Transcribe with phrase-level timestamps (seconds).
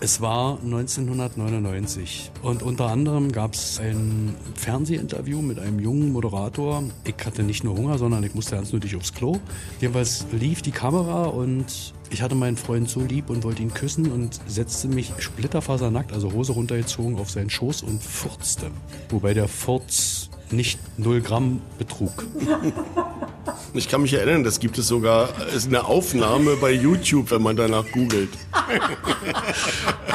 [0.00, 6.84] Es war 1999 und unter anderem gab es ein Fernsehinterview mit einem jungen Moderator.
[7.04, 9.40] Ich hatte nicht nur Hunger, sondern ich musste ganz nötig aufs Klo.
[9.80, 14.12] Jedenfalls lief die Kamera und ich hatte meinen Freund so lieb und wollte ihn küssen
[14.12, 18.70] und setzte mich splitterfasernackt, also Hose runtergezogen, auf seinen Schoß und furzte.
[19.08, 22.24] Wobei der Furz nicht 0 Gramm betrug.
[23.74, 27.56] Ich kann mich erinnern, das gibt es sogar, ist eine Aufnahme bei YouTube, wenn man
[27.56, 28.30] danach googelt.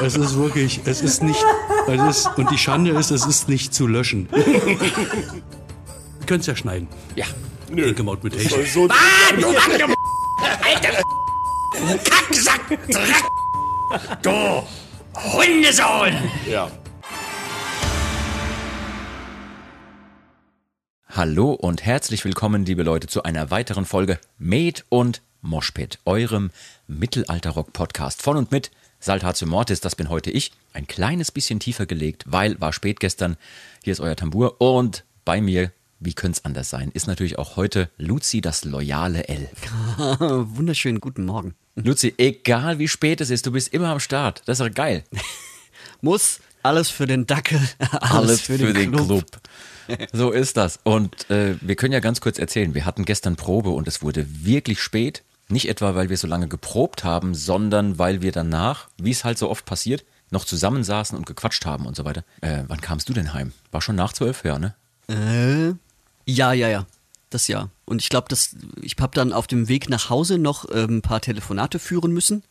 [0.03, 1.41] Es ist wirklich, es ist nicht,
[1.87, 4.27] es ist, und die Schande ist, es ist nicht zu löschen.
[4.33, 6.89] Ihr könnt es ja schneiden.
[7.15, 7.25] Ja.
[7.69, 7.93] Nö.
[7.93, 8.67] Gebaut mit Technik.
[8.67, 11.01] So, Ah, du du Alter!
[12.03, 12.67] Kacksack!
[12.89, 13.23] Dreck!
[14.21, 14.63] Du
[15.15, 16.13] Hundesohn!
[16.49, 16.69] ja.
[21.15, 26.49] Hallo und herzlich willkommen, liebe Leute, zu einer weiteren Folge Med und Moshpit, eurem
[26.87, 32.23] Mittelalter-Rock-Podcast von und mit Saltatio Mortis, das bin heute ich, ein kleines bisschen tiefer gelegt,
[32.25, 33.37] weil war spät gestern,
[33.83, 37.57] hier ist euer Tambour und bei mir, wie könnte es anders sein, ist natürlich auch
[37.57, 39.49] heute Luzi, das loyale L.
[40.17, 41.53] Wunderschönen guten Morgen.
[41.75, 45.03] Luzi, egal wie spät es ist, du bist immer am Start, das ist doch geil.
[46.01, 49.25] Muss alles für den Dackel, alles, Alles für, den, Club.
[50.13, 50.79] So ist das.
[50.83, 54.25] Und äh, wir können ja ganz kurz erzählen, wir hatten gestern Probe und es wurde
[54.45, 55.23] wirklich spät.
[55.49, 59.37] Nicht etwa, weil wir so lange geprobt haben, sondern weil wir danach, wie es halt
[59.37, 62.23] so oft passiert, noch zusammensaßen und gequatscht haben und so weiter.
[62.41, 63.53] Äh, wann kamst du denn heim?
[63.71, 64.73] War schon nach zwölf, ja, ne?
[65.07, 65.75] Äh,
[66.25, 66.85] ja, ja, ja.
[67.29, 67.69] Das ja.
[67.85, 68.35] Und ich glaube,
[68.81, 72.43] ich habe dann auf dem Weg nach Hause noch ähm, ein paar Telefonate führen müssen.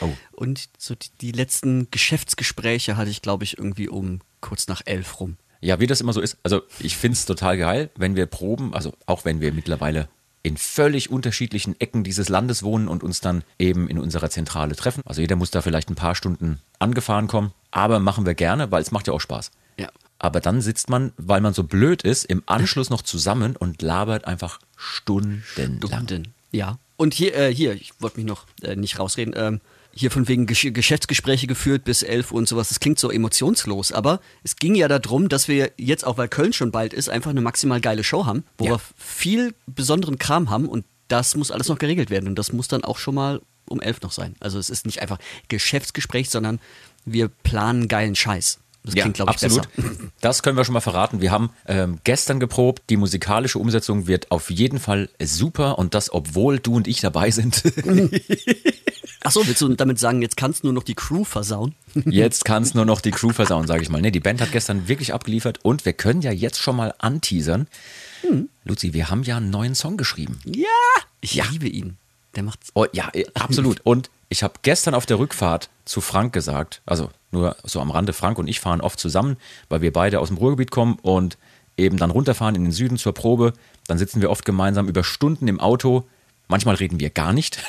[0.00, 0.08] Oh.
[0.32, 5.18] Und so die, die letzten Geschäftsgespräche hatte ich, glaube ich, irgendwie um kurz nach elf
[5.18, 5.36] rum.
[5.60, 6.38] Ja, wie das immer so ist.
[6.42, 10.08] Also ich find's total geil, wenn wir proben, also auch wenn wir mittlerweile
[10.42, 15.02] in völlig unterschiedlichen Ecken dieses Landes wohnen und uns dann eben in unserer Zentrale treffen.
[15.04, 18.80] Also jeder muss da vielleicht ein paar Stunden angefahren kommen, aber machen wir gerne, weil
[18.80, 19.50] es macht ja auch Spaß.
[19.78, 19.88] Ja.
[20.18, 24.26] Aber dann sitzt man, weil man so blöd ist, im Anschluss noch zusammen und labert
[24.26, 25.88] einfach stundenlang.
[25.88, 26.34] Stunden.
[26.52, 26.78] Ja.
[26.96, 29.60] Und hier, äh, hier, ich wollte mich noch äh, nicht rausreden, ähm,
[29.92, 32.68] hier von wegen Gesch Geschäftsgespräche geführt bis elf Uhr und sowas.
[32.68, 36.52] Das klingt so emotionslos, aber es ging ja darum, dass wir jetzt, auch weil Köln
[36.52, 38.72] schon bald ist, einfach eine maximal geile Show haben, wo Ja.
[38.72, 42.68] wir viel besonderen Kram haben und das muss alles noch geregelt werden und das muss
[42.68, 44.36] dann auch schon mal um elf noch sein.
[44.40, 45.18] Also es ist nicht einfach
[45.48, 46.60] Geschäftsgespräch, sondern
[47.04, 48.58] wir planen geilen Scheiß.
[48.82, 49.68] Das klingt, glaube ich, absolut.
[49.76, 49.88] besser.
[50.22, 51.20] Das können wir schon mal verraten.
[51.20, 52.84] Wir haben ähm, gestern geprobt.
[52.88, 57.30] Die musikalische Umsetzung wird auf jeden Fall super und das, obwohl du und ich dabei
[57.30, 57.62] sind.
[59.22, 61.74] Achso, willst du damit sagen, jetzt kannst du nur noch die Crew versauen?
[62.06, 64.00] Jetzt kann es nur noch die Crew versauen, sage ich mal.
[64.00, 67.66] Nee, die Band hat gestern wirklich abgeliefert und wir können ja jetzt schon mal anteasern.
[68.22, 68.48] Hm.
[68.64, 70.38] Luzi, wir haben ja einen neuen Song geschrieben.
[70.44, 70.68] Ja!
[71.20, 71.98] Ich liebe ihn.
[72.34, 72.70] Der macht's.
[72.74, 73.80] Oh, ja, eh, absolut.
[73.84, 78.12] Und ich habe gestern auf der Rückfahrt zu Frank gesagt, also nur so am Rande,
[78.12, 79.36] Frank und ich fahren oft zusammen,
[79.68, 81.36] weil wir beide aus dem Ruhrgebiet kommen und
[81.76, 83.52] eben dann runterfahren in den Süden zur Probe.
[83.88, 86.04] Dann sitzen wir oft gemeinsam über Stunden im Auto.
[86.50, 87.62] Manchmal reden wir gar nicht.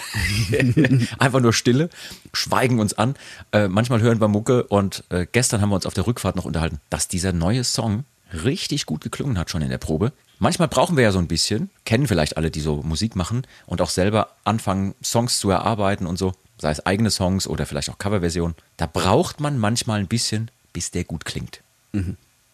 [1.19, 1.89] Einfach nur Stille,
[2.33, 3.15] schweigen uns an.
[3.51, 6.45] Äh, manchmal hören wir Mucke und äh, gestern haben wir uns auf der Rückfahrt noch
[6.45, 10.13] unterhalten, dass dieser neue Song richtig gut geklungen hat schon in der Probe.
[10.39, 13.81] Manchmal brauchen wir ja so ein bisschen, kennen vielleicht alle, die so Musik machen und
[13.81, 17.99] auch selber anfangen, Songs zu erarbeiten und so, sei es eigene Songs oder vielleicht auch
[17.99, 18.55] Coverversionen.
[18.77, 21.61] Da braucht man manchmal ein bisschen, bis der gut klingt.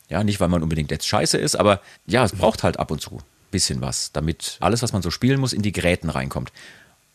[0.09, 2.99] Ja, nicht, weil man unbedingt jetzt scheiße ist, aber ja, es braucht halt ab und
[2.99, 3.21] zu
[3.51, 6.51] bisschen was, damit alles, was man so spielen muss, in die Gräten reinkommt.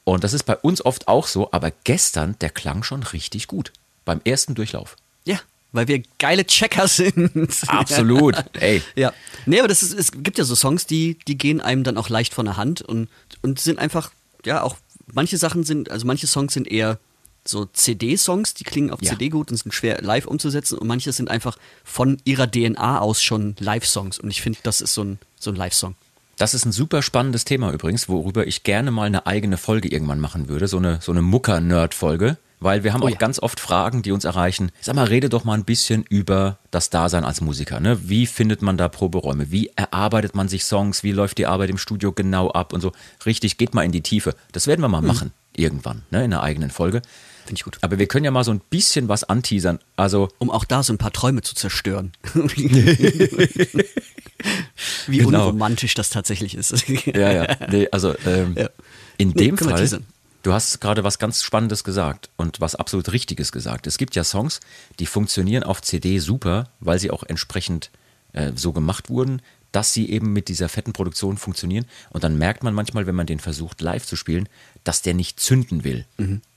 [0.05, 3.73] Und das ist bei uns oft auch so, aber gestern, der klang schon richtig gut.
[4.05, 4.97] Beim ersten Durchlauf.
[5.25, 5.39] Ja,
[5.71, 7.51] weil wir geile Checker sind.
[7.69, 8.35] Absolut.
[8.55, 9.13] Ey, Ja.
[9.47, 12.09] Nee, aber das ist, es gibt ja so Songs, die, die gehen einem dann auch
[12.09, 13.09] leicht von der Hand und,
[13.43, 14.11] und sind einfach,
[14.45, 14.77] ja, auch
[15.13, 16.99] manche Sachen sind, also manche Songs sind eher
[17.45, 19.11] so CD-Songs, die klingen auf Ja.
[19.13, 23.21] CD gut und sind schwer live umzusetzen und manche sind einfach von ihrer DNA aus
[23.23, 25.95] schon Live-Songs und ich finde, das ist so ein, so ein Live-Song.
[26.37, 30.21] Das ist ein super spannendes Thema übrigens, worüber ich gerne mal eine eigene Folge irgendwann
[30.21, 33.17] machen würde, so eine, so eine Mucker-Nerd-Folge, weil wir haben Oh auch ja.
[33.17, 34.71] ganz oft Fragen, die uns erreichen.
[34.81, 37.81] Sag mal, rede doch mal ein bisschen über das Dasein als Musiker.
[37.81, 38.09] Ne?
[38.09, 39.51] Wie findet man da Proberäume?
[39.51, 41.03] Wie erarbeitet man sich Songs?
[41.03, 42.93] Wie läuft die Arbeit im Studio genau ab und so?
[43.27, 44.35] Richtig, geht mal in die Tiefe.
[44.53, 46.25] Das werden wir mal machen, irgendwann, ne?
[46.25, 47.03] in einer eigenen Folge.
[47.45, 47.79] Finde ich gut.
[47.81, 49.79] Aber wir können ja mal so ein bisschen was anteasern.
[49.97, 52.13] Also, Um auch da so ein paar Träume zu zerstören.
[55.07, 55.29] Wie Genau.
[55.49, 56.89] unromantisch das tatsächlich ist.
[57.07, 58.69] ja, ja, nee, also ähm, Ja.
[59.19, 60.01] in Nee, dem Fall.
[60.43, 63.87] Du hast gerade was ganz Spannendes gesagt und was absolut Richtiges gesagt.
[63.87, 64.59] Es gibt ja Songs,
[64.99, 67.91] die funktionieren auf CD super, weil sie auch entsprechend
[68.33, 69.41] äh, so gemacht wurden,
[69.71, 71.87] dass sie eben mit dieser fetten Produktion funktionieren.
[72.11, 74.49] Und dann merkt man manchmal, wenn man den versucht live zu spielen,
[74.85, 76.05] dass der nicht zünden will.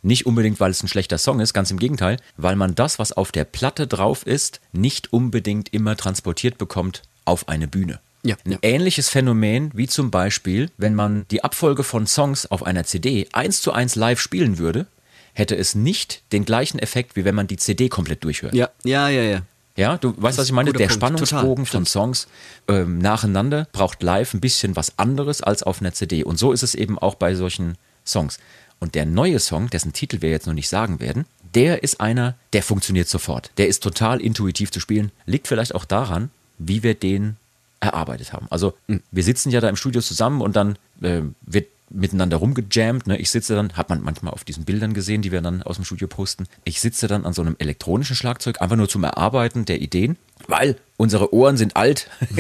[0.01, 3.12] Nicht unbedingt, weil es ein schlechter Song ist, ganz im Gegenteil, weil man das, was
[3.12, 8.00] auf der Platte drauf ist, nicht unbedingt immer transportiert bekommt auf eine Bühne.
[8.24, 8.57] Ja, Ein ja.
[8.63, 13.62] ähnliches Phänomen wie zum Beispiel, wenn man die Abfolge von Songs auf einer CD eins
[13.62, 14.88] zu eins live spielen würde,
[15.33, 18.56] hätte es nicht den gleichen Effekt, wie wenn man die CD komplett durchhört.
[18.56, 19.42] Ja, ja, ja, ja.
[19.78, 20.71] Ja, du weißt, was ich meine?
[20.71, 20.94] Der Punkt.
[20.94, 22.28] Spannungsbogen Total, von Songs
[22.69, 26.24] ähm, nacheinander braucht live ein bisschen was anderes als auf einer CD.
[26.24, 28.40] Und so ist es eben auch bei solchen Songs.
[28.80, 31.25] Und der neue Song, dessen Titel wir jetzt noch nicht sagen werden,
[31.56, 33.52] der ist einer, der funktioniert sofort.
[33.57, 35.12] Der ist total intuitiv zu spielen.
[35.25, 37.38] Liegt vielleicht auch daran, wie wir den
[37.80, 38.48] erarbeitet haben.
[38.50, 43.07] Also wir sitzen ja da im Studio zusammen und dann äh, wird miteinander rumgejammt.
[43.07, 43.18] Ne?
[43.18, 45.86] Ich sitze dann, hat man manchmal auf diesen Bildern gesehen, die wir dann aus dem
[45.86, 46.46] Studio posten.
[46.63, 50.18] Ich sitze dann an so einem elektronischen Schlagzeug, einfach nur zum Erarbeiten der Ideen,
[50.48, 52.10] weil unsere Ohren sind alt.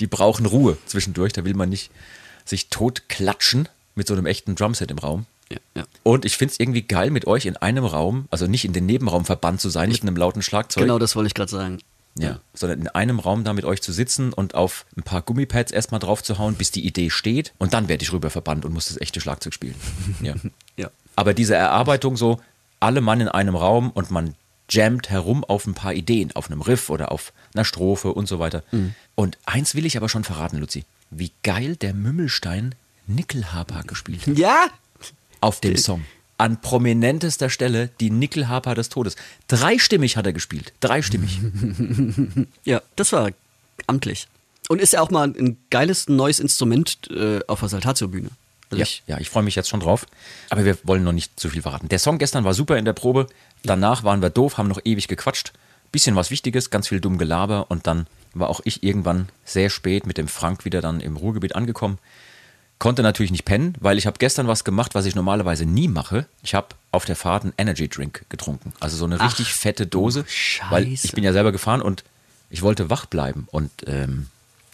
[0.00, 1.32] die brauchen Ruhe zwischendurch.
[1.32, 1.90] Da will man nicht
[2.44, 5.26] sich totklatschen mit so einem echten Drumset im Raum.
[5.50, 5.84] ja, ja.
[6.02, 8.86] Und ich finde es irgendwie geil, mit euch in einem Raum, also nicht in den
[8.86, 10.84] Nebenraum verbannt zu sein mit einem lauten Schlagzeug.
[10.84, 11.78] Genau das wollte ich gerade sagen.
[12.20, 15.70] Ja, sondern in einem Raum da mit euch zu sitzen und auf ein paar Gummipads
[15.70, 18.72] erstmal drauf zu hauen, bis die Idee steht und dann werde ich rüber verbannt und
[18.72, 19.76] muss das echte Schlagzeug spielen.
[20.22, 20.34] Ja.
[20.76, 20.90] Ja.
[21.14, 22.40] Aber diese Erarbeitung so,
[22.80, 24.34] alle Mann in einem Raum und man
[24.68, 28.38] jammt herum auf ein paar Ideen, auf einem Riff oder auf einer Strophe und so
[28.38, 28.62] weiter.
[29.14, 32.74] Und eins will ich aber schon verraten, Luzi, wie geil der Mümmelstein
[33.08, 34.66] Nickelharper gespielt hat Ja?
[35.40, 36.04] auf dem Song.
[36.36, 39.16] An prominentester Stelle die Nickelharper des Todes.
[39.48, 40.72] Dreistimmig hat er gespielt.
[40.80, 41.40] Dreistimmig.
[42.64, 43.30] Ja, das war
[43.86, 44.28] amtlich.
[44.68, 48.28] Und ist ja auch mal ein geiles neues Instrument äh, auf der Saltatio-Bühne.
[48.70, 50.06] Ja, ich- ja, ich freue mich jetzt schon drauf.
[50.50, 51.88] Aber wir wollen noch nicht zu viel verraten.
[51.88, 53.26] Der Song gestern war super in der Probe.
[53.62, 55.52] Danach waren wir doof, haben noch ewig gequatscht.
[55.90, 57.70] Bisschen was Wichtiges, ganz viel dumm Gelaber.
[57.70, 61.56] Und dann war auch ich irgendwann sehr spät mit dem Frank wieder dann im Ruhrgebiet
[61.56, 61.98] angekommen.
[62.78, 66.26] Konnte natürlich nicht pennen, weil ich habe gestern was gemacht, was ich normalerweise nie mache.
[66.42, 68.72] Ich habe auf der Fahrt einen Energy Drink getrunken.
[68.78, 70.24] Also so eine richtig fette Dose.
[70.70, 71.14] Weil ich Scheiße.
[71.14, 72.04] bin ja selber gefahren und
[72.50, 73.48] ich wollte wach bleiben.
[73.50, 74.28] Und ähm,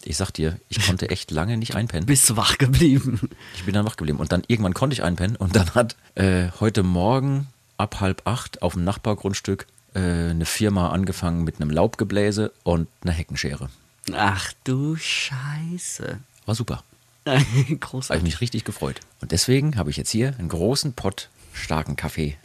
[0.04, 2.04] ich sag dir, ich konnte echt lange nicht einpennen.
[2.04, 3.20] Bist wach geblieben.
[3.56, 6.48] Ich bin dann wach geblieben und dann irgendwann konnte ich einpennen und dann hat äh,
[6.60, 7.48] heute Morgen
[7.78, 13.12] ab halb acht auf dem Nachbargrundstück äh, eine Firma angefangen mit einem Laubgebläse und einer
[13.12, 13.70] Heckenschere.
[14.12, 16.18] Ach du Scheiße.
[16.44, 16.84] War super.
[17.26, 18.22] Habe ich Großartig.
[18.22, 19.00] mich richtig gefreut.
[19.20, 22.36] Und deswegen habe ich jetzt hier einen großen Pott starken Kaffee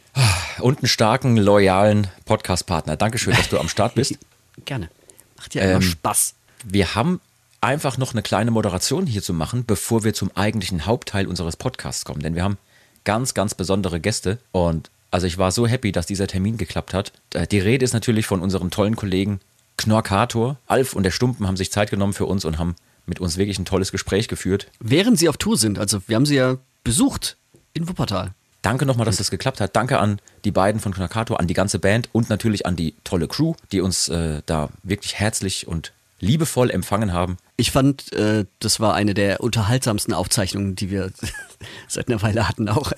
[0.60, 2.96] und einen starken, loyalen Podcast-Partner.
[2.96, 4.18] Dankeschön, dass du am Start bist.
[4.64, 4.88] Gerne.
[5.36, 6.34] Macht ja immer Ähm, Spaß.
[6.64, 7.20] Wir haben
[7.60, 12.04] einfach noch eine kleine Moderation hier zu machen, bevor wir zum eigentlichen Hauptteil unseres Podcasts
[12.04, 12.20] kommen.
[12.20, 12.58] Denn wir haben
[13.04, 14.38] ganz, ganz besondere Gäste.
[14.52, 17.12] Und also ich war so happy, dass dieser Termin geklappt hat.
[17.34, 19.40] Äh, Die Rede ist natürlich von unserem tollen Kollegen
[19.76, 20.56] Knorkator.
[20.66, 22.76] Alf und der Stumpen haben sich Zeit genommen für uns und haben
[23.06, 24.68] mit uns wirklich ein tolles Gespräch geführt.
[24.78, 27.36] Während sie auf Tour sind, also wir haben sie ja besucht
[27.74, 28.32] in Wuppertal.
[28.62, 29.74] Danke nochmal, dass das geklappt hat.
[29.74, 33.26] Danke an die beiden von Knorkator, an die ganze Band und natürlich an die tolle
[33.26, 37.38] Crew, die uns äh, da wirklich herzlich und liebevoll empfangen haben.
[37.56, 41.10] Ich fand, äh, das war eine der unterhaltsamsten Aufzeichnungen, die wir
[41.88, 42.92] seit einer Weile hatten auch.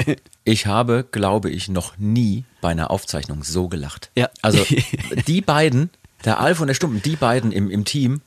[0.45, 4.11] Ich habe, glaube ich, noch nie bei einer Aufzeichnung so gelacht.
[4.17, 4.29] Ja.
[4.43, 4.65] Also
[5.29, 5.91] die beiden,
[6.25, 8.21] der Alf und der Stumpen, die beiden im, im Team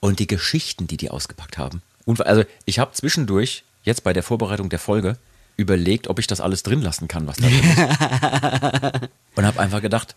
[0.00, 1.82] und die Geschichten, die die ausgepackt haben.
[2.04, 5.16] Und also ich habe zwischendurch, jetzt bei der Vorbereitung der Folge,
[5.56, 9.08] überlegt, ob ich das alles drin lassen kann, was da drin ist.
[9.34, 10.14] und habe einfach gedacht,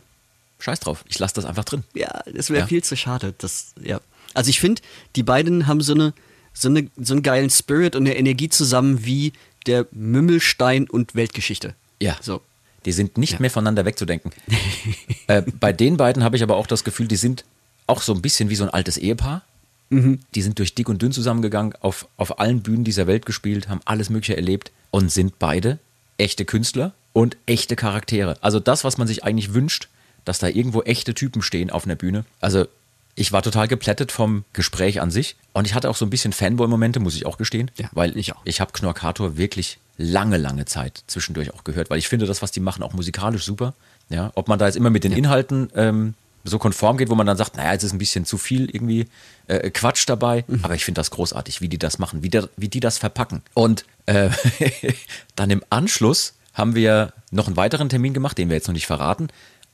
[0.60, 1.84] scheiß drauf, ich lasse das einfach drin.
[1.96, 2.68] Ja, das wäre Ja.
[2.68, 3.34] viel zu schade.
[3.40, 4.00] Das, ja.
[4.34, 4.82] Also ich finde,
[5.16, 6.14] die beiden haben so, eine,
[6.54, 9.34] so, eine, so einen geilen Spirit und eine Energie zusammen wie
[9.66, 11.74] der Mümmelstein und Weltgeschichte.
[12.00, 12.18] Ja.
[12.22, 12.42] So.
[12.86, 13.40] Die sind nicht Ja.
[13.40, 14.32] mehr voneinander wegzudenken.
[15.28, 17.46] äh, bei den beiden habe ich aber auch das Gefühl, die sind
[17.88, 19.42] auch so ein bisschen wie so ein altes Ehepaar.
[19.92, 23.82] Die sind durch dick und dünn zusammengegangen, auf, auf allen Bühnen dieser Welt gespielt, haben
[23.84, 25.80] alles Mögliche erlebt und sind beide
[26.18, 28.38] echte Künstler und echte Charaktere.
[28.42, 29.90] Also das, was man sich eigentlich wünscht,
[30.24, 32.24] dass da irgendwo echte Typen stehen auf einer Bühne.
[32.40, 32.68] Also
[33.16, 36.32] ich war total geplättet vom Gespräch an sich und ich hatte auch so ein bisschen
[36.32, 38.42] Fanboy-Momente, muss ich auch gestehen, Ja, weil ich auch.
[38.46, 42.52] ich habe Knorkator wirklich lange, lange Zeit zwischendurch auch gehört, weil ich finde das, was
[42.52, 43.74] die machen, auch musikalisch super.
[44.10, 47.28] Ja, ob man da jetzt immer mit den Inhalten ähm, so konform geht, wo man
[47.28, 49.08] dann sagt, naja, jetzt ist ein bisschen zu viel irgendwie
[49.48, 50.60] äh, Quatsch dabei, Mhm.
[50.64, 53.42] aber ich finde das großartig, wie die das machen, wie, der, wie die das verpacken.
[53.54, 54.30] Und äh,
[55.36, 58.88] dann im Anschluss haben wir noch einen weiteren Termin gemacht, den wir jetzt noch nicht
[58.88, 59.28] verraten,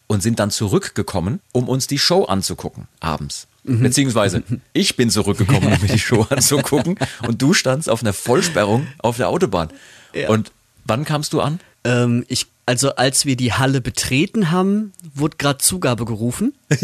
[0.08, 3.48] und sind dann zurückgekommen, um uns die Show anzugucken, abends.
[3.64, 3.82] Mhm.
[3.84, 4.44] Beziehungsweise
[4.74, 6.98] ich bin zurückgekommen, um mir die Show anzugucken
[7.28, 9.70] und du standst auf einer Vollsperrung auf der Autobahn.
[10.14, 10.30] Ja.
[10.30, 10.52] Und
[10.90, 11.60] Wann kamst du an?
[11.84, 16.54] Ähm, ich, also als wir die Halle betreten haben, wurde gerade Zugabe gerufen.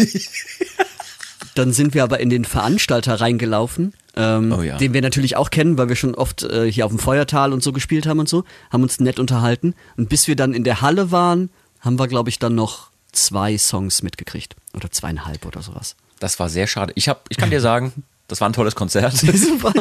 [1.55, 4.77] Dann sind wir aber in den Veranstalter reingelaufen, ähm, Oh ja.
[4.77, 7.61] den wir natürlich auch kennen, weil wir schon oft äh, hier auf dem Feuertal und
[7.61, 9.75] so gespielt haben und so, haben uns nett unterhalten.
[9.97, 11.49] Und bis wir dann in der Halle waren,
[11.81, 14.55] haben wir, glaube ich, dann noch zwei Songs mitgekriegt.
[14.73, 15.95] Oder zweieinhalb oder sowas.
[16.19, 16.93] Das war sehr schade.
[16.95, 19.13] Ich, hab, ich kann dir sagen, das war ein tolles Konzert.
[19.17, 19.73] Super.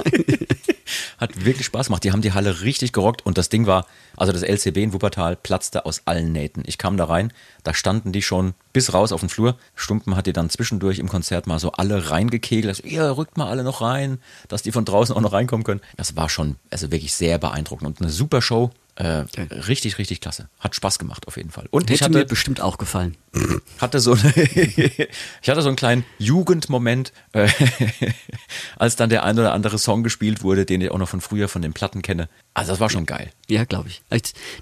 [1.23, 2.02] Hat wirklich Spaß gemacht.
[2.02, 3.87] Die haben die Halle richtig gerockt und das Ding war,
[4.17, 6.64] also das LCB in Wuppertal platzte aus allen Nähten.
[6.67, 9.57] Ich kam da rein, da standen die schon bis raus auf den Flur.
[9.76, 12.67] Stumpen hat die dann zwischendurch im Konzert mal so alle reingekegelt.
[12.67, 15.81] Also, ihr rückt mal alle noch rein, dass die von draußen auch noch reinkommen können.
[15.97, 18.73] Das war schon, also wirklich sehr beeindruckend und eine super Show.
[19.02, 19.25] Äh,
[19.66, 20.49] richtig, richtig klasse.
[20.61, 21.66] Hat Spaß gemacht auf jeden Fall.
[21.73, 23.16] Und ich Hätte mir hatte, bestimmt auch gefallen.
[23.78, 27.49] hatte so ich hatte so einen kleinen Jugendmoment, äh,
[28.76, 31.49] als dann der ein oder andere Song gespielt wurde, den ich auch noch von früher
[31.49, 32.28] von den Platten kenne.
[32.54, 33.32] Also das war schon geil.
[33.49, 34.02] Ja, glaube ich.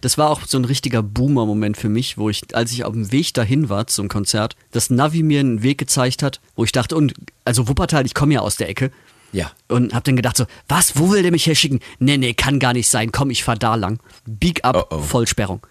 [0.01, 3.13] Das war auch so ein richtiger Boomer-Moment für mich, wo ich, als ich auf dem
[3.13, 6.97] Weg dahin war zum Konzert, das Navi mir einen Weg gezeigt hat, wo ich dachte,
[6.97, 7.13] und
[7.45, 8.91] also Wuppertal, ich komme ja aus der Ecke.
[9.33, 9.51] Ja.
[9.69, 11.81] Und hab dann gedacht so, was, wo will der mich herschicken?
[11.99, 13.13] Nee, nee, kann gar nicht sein.
[13.13, 14.01] Komm, ich fahr da lang.
[14.27, 14.99] Bieg up, Oh, oh.
[15.01, 15.67] Vollsperrung.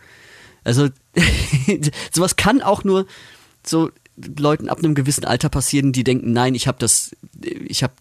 [0.63, 0.89] Also,
[2.11, 3.05] sowas kann auch nur
[3.65, 3.91] so
[4.37, 7.11] Leuten ab einem gewissen Alter passieren, die denken, nein, ich habe das,
[7.41, 7.93] ich habe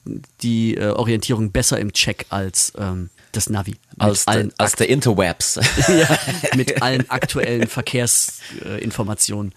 [0.42, 3.76] die äh, Orientierung besser im Check als ähm, das Navi.
[3.98, 5.56] Als, de, als der Interwebs.
[5.88, 6.18] ja,
[6.56, 9.54] mit allen aktuellen Verkehrsinformationen.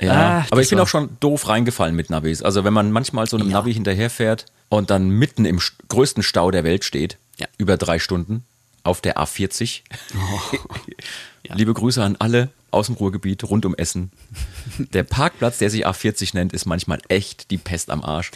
[0.00, 2.42] Ja, Ah, aber ich bin auch schon doof reingefallen mit Navis.
[2.42, 3.58] Also wenn man manchmal so einem Ja.
[3.58, 7.46] Navi hinterherfährt und dann mitten im größten Stau der Welt steht, Ja.
[7.58, 8.44] über drei Stunden
[8.82, 9.82] auf der A40.
[10.14, 10.56] Oh.
[11.54, 14.10] Liebe Grüße an alle aus dem Ruhrgebiet rund um Essen.
[14.92, 18.32] Der Parkplatz, der sich A40 nennt, ist manchmal echt die Pest am Arsch.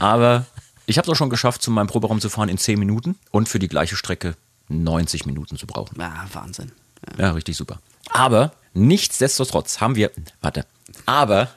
[0.00, 0.46] Aber
[0.86, 3.48] ich habe es auch schon geschafft, zu meinem Proberaum zu fahren in 10 Minuten und
[3.48, 4.34] für die gleiche Strecke
[4.68, 6.00] 90 Minuten zu brauchen.
[6.00, 6.72] Ah, Wahnsinn.
[7.18, 7.78] Ja, richtig super.
[8.10, 10.10] Aber nichtsdestotrotz haben wir,
[10.40, 10.64] warte,
[11.06, 11.48] aber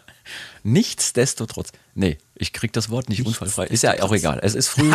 [0.64, 3.66] nichtsdestotrotz, nee, ich krieg das Wort nicht unfallfrei.
[3.68, 4.40] Ist ja auch egal.
[4.42, 4.92] Es ist früh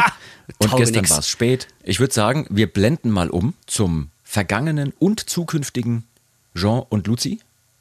[0.59, 1.69] und gestern war es spät.
[1.83, 6.05] Ich würde sagen, wir blenden mal um zum vergangenen und zukünftigen
[6.55, 7.41] Jean und Luzi.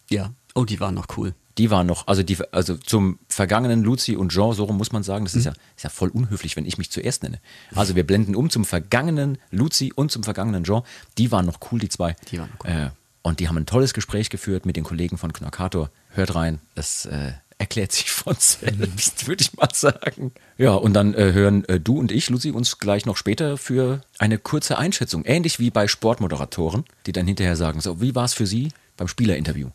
[0.10, 0.32] Ja.
[0.56, 1.34] Oh, die waren noch cool.
[1.60, 5.04] Die waren noch, also, die, also zum vergangenen Luzi und Jean, so rum muss man
[5.04, 5.40] sagen, das Mhm.
[5.40, 7.40] ist, ja, ist ja voll unhöflich, wenn ich mich zuerst nenne.
[7.76, 10.82] Also wir blenden um zum vergangenen Luzi und zum vergangenen Jean.
[11.20, 12.16] Die waren noch cool, die zwei.
[12.32, 12.72] Die waren noch cool.
[12.72, 12.90] Äh,
[13.24, 15.90] und die haben ein tolles Gespräch geführt mit den Kollegen von Knorkator.
[16.10, 20.34] Hört rein, das äh, erklärt sich von selbst, würde ich mal sagen.
[20.58, 24.02] Ja, und dann äh, hören äh, du und ich, Luzi, uns gleich noch später für
[24.20, 25.24] eine kurze Einschätzung.
[25.26, 29.08] Ähnlich wie bei Sportmoderatoren, die dann hinterher sagen, so, wie war es für Sie beim
[29.08, 29.70] Spielerinterview?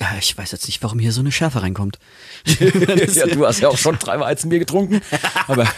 [0.00, 1.98] Ah, Ich weiß jetzt nicht, warum hier so eine Schärfe reinkommt.
[2.58, 5.02] ja, du hast ja auch schon drei Weizenbier getrunken.
[5.46, 5.68] Aber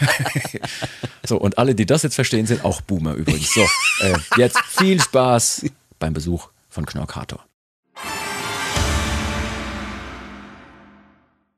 [1.23, 3.53] so, und alle, die das jetzt verstehen, sind auch Boomer übrigens.
[3.53, 3.61] So,
[3.99, 5.65] äh, jetzt viel Spaß
[5.99, 7.43] beim Besuch von Knorkator.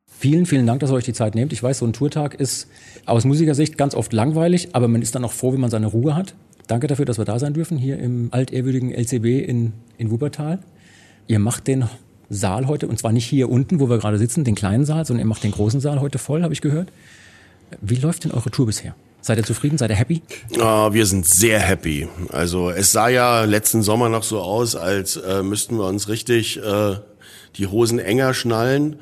[0.05, 1.51] Vielen, vielen Dank, dass ihr euch die Zeit nehmt.
[1.51, 2.67] Ich weiß, so ein Tourtag ist
[3.05, 6.15] aus Musikersicht ganz oft langweilig, aber man ist dann auch froh, wenn man seine Ruhe
[6.15, 6.35] hat.
[6.67, 10.59] Danke dafür, dass wir da sein dürfen, hier im altehrwürdigen LCB in, in Wuppertal.
[11.27, 11.89] Ihr macht den
[12.29, 15.25] Saal heute, und zwar nicht hier unten, wo wir gerade sitzen, den kleinen Saal, sondern
[15.25, 16.93] ihr macht den großen Saal heute voll, habe ich gehört.
[17.81, 18.95] Wie läuft denn eure Tour bisher?
[19.21, 19.77] Seid ihr zufrieden?
[19.77, 20.21] Seid ihr happy?
[20.59, 22.07] Ah, wir sind sehr happy.
[22.29, 26.57] Also es sah ja letzten Sommer noch so aus, als äh, müssten wir uns richtig
[26.57, 26.95] äh,
[27.57, 28.97] die Hosen enger schnallen.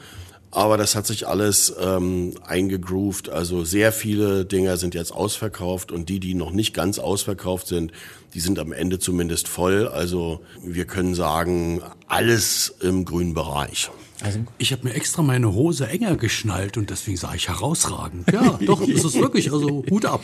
[0.49, 3.29] Aber das hat sich alles ähm, eingegroovt.
[3.29, 7.91] Also sehr viele Dinger sind jetzt ausverkauft und die, die noch nicht ganz ausverkauft sind,
[8.33, 9.87] die sind am Ende zumindest voll.
[9.87, 13.91] Also wir können sagen, alles im grünen Bereich.
[14.21, 18.31] Also, Ich habe mir extra meine Hose enger geschnallt und deswegen sah ich herausragend.
[18.31, 19.51] Ja, doch, ist es wirklich.
[19.51, 20.23] Also Hut ab.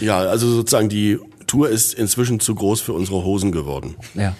[0.00, 3.96] Ja, also sozusagen die Tour ist inzwischen zu groß für unsere Hosen geworden.
[4.14, 4.34] ja.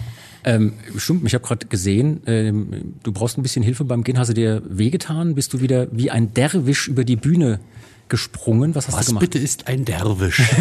[0.45, 4.19] Ähm, stimmt, ich habe gerade gesehen, ähm, du brauchst ein bisschen Hilfe beim Gehen.
[4.19, 5.35] Hast du dir wehgetan?
[5.35, 7.59] Bist du wieder wie ein Derwisch über die Bühne
[8.09, 8.75] gesprungen?
[8.75, 9.21] Was hast Was du gemacht?
[9.23, 10.43] bitte ist ein Derwisch?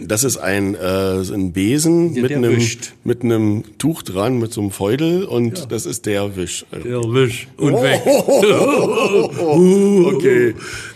[0.00, 2.60] Das ist ein, äh, ein Besen mit, der einem,
[3.04, 6.66] mit einem Tuch dran, mit so einem Feudel und das ist der Wisch.
[6.72, 7.48] Derwisch.
[7.56, 8.02] Und weg.
[10.14, 10.54] Okay.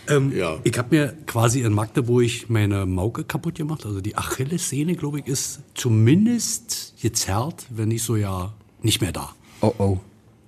[0.08, 0.58] Ähm, Ja.
[0.64, 3.86] Ich habe mir quasi in Magdeburg meine Mauke kaputt gemacht.
[3.86, 8.52] Also die Achillessehne, glaube ich, ist zumindest gezerrt, wenn nicht so ja
[8.82, 9.30] nicht mehr da.
[9.60, 9.98] Oh, oh.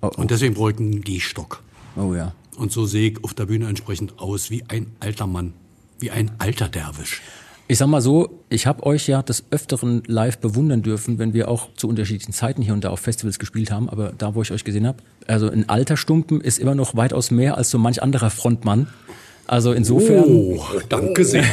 [0.00, 0.10] Oh, oh.
[0.16, 1.62] Und deswegen brauche ich einen Gehstock.
[1.96, 2.34] oh ja.
[2.56, 5.54] Und so sehe ich auf der Bühne entsprechend aus wie ein alter Mann.
[5.98, 7.22] Wie ein alter Derwisch.
[7.66, 11.48] Ich sag mal so, ich habe euch ja des Öfteren live bewundern dürfen, wenn wir
[11.48, 14.52] auch zu unterschiedlichen Zeiten hier und da auf Festivals gespielt haben, aber da, wo ich
[14.52, 18.02] euch gesehen habe, also ein alter Stumpen ist immer noch weitaus mehr als so manch
[18.02, 18.88] anderer Frontmann.
[19.46, 21.44] Also insofern, Oh, danke sehr.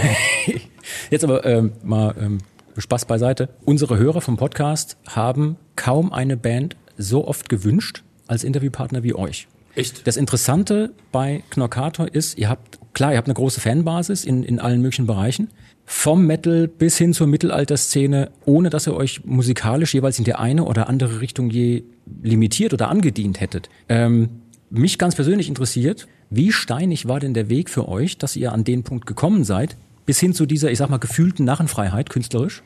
[1.10, 2.39] jetzt aber ähm, mal ähm,
[2.77, 3.48] Spaß beiseite.
[3.63, 9.48] Unsere Hörer vom Podcast haben kaum eine Band so oft gewünscht als Interviewpartner wie euch.
[9.75, 10.06] Echt?
[10.06, 14.60] Das Interessante bei Knorkator ist, ihr habt, klar, ihr habt eine große Fanbasis in, in
[14.60, 15.50] allen möglichen Bereichen.
[15.86, 20.66] Vom Metal bis hin zur Mittelalterszene, ohne dass ihr euch musikalisch jeweils in die eine
[20.66, 21.84] oder andere Richtung je
[22.22, 23.70] limitiert oder angedient hättet.
[23.90, 24.30] Ähm,
[24.70, 28.63] mich ganz persönlich interessiert, wie steinig war denn der Weg für euch, dass ihr an
[28.63, 29.75] den Punkt gekommen seid,
[30.06, 32.63] bis hin zu dieser, ich sag mal, gefühlten Narrenfreiheit künstlerisch?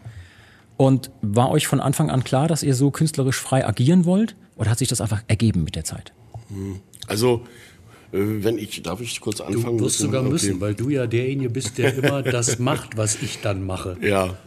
[0.78, 4.36] Und war euch von Anfang an klar, dass ihr so künstlerisch frei agieren wollt?
[4.56, 6.14] Oder hat sich das einfach ergeben mit der Zeit?
[7.08, 7.46] Also,
[8.12, 9.78] äh, wenn ich, darf ich kurz anfangen?
[9.78, 10.32] Du wirst sogar Okay.
[10.32, 13.98] müssen, weil du ja derjenige bist, der immer das macht, was ich dann mache.
[14.02, 14.38] Ja.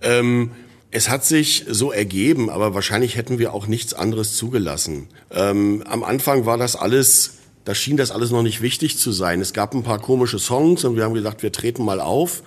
[0.00, 0.50] Ähm,
[0.90, 5.08] es hat sich so ergeben, aber wahrscheinlich hätten wir auch nichts anderes zugelassen.
[5.30, 7.34] Ähm, am Anfang war das alles,
[7.64, 9.40] da schien das alles noch nicht wichtig zu sein.
[9.42, 12.42] Es gab ein paar komische Songs und wir haben gesagt, wir treten mal auf.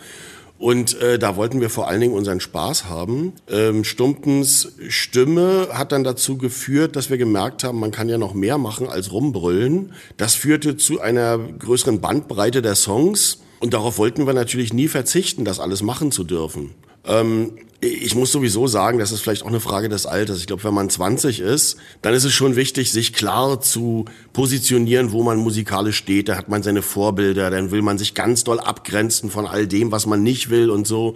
[0.61, 3.33] Und äh, da wollten wir vor allen Dingen unseren Spaß haben.
[3.49, 8.35] Ähm, Stumpens Stimme hat dann dazu geführt, dass wir gemerkt haben, man kann ja noch
[8.35, 9.93] mehr machen als rumbrüllen.
[10.17, 13.39] Das führte zu einer größeren Bandbreite der Songs.
[13.59, 16.75] Und darauf wollten wir natürlich nie verzichten, das alles machen zu dürfen.
[17.05, 20.37] Ähm, ich muss sowieso sagen, das ist vielleicht auch eine Frage des Alters.
[20.37, 25.11] Ich glaube, wenn man 20 ist, dann ist es schon wichtig, sich klar zu positionieren,
[25.11, 26.29] wo man musikalisch steht.
[26.29, 29.91] Da hat man seine Vorbilder, dann will man sich ganz doll abgrenzen von all dem,
[29.91, 31.15] was man nicht will und so.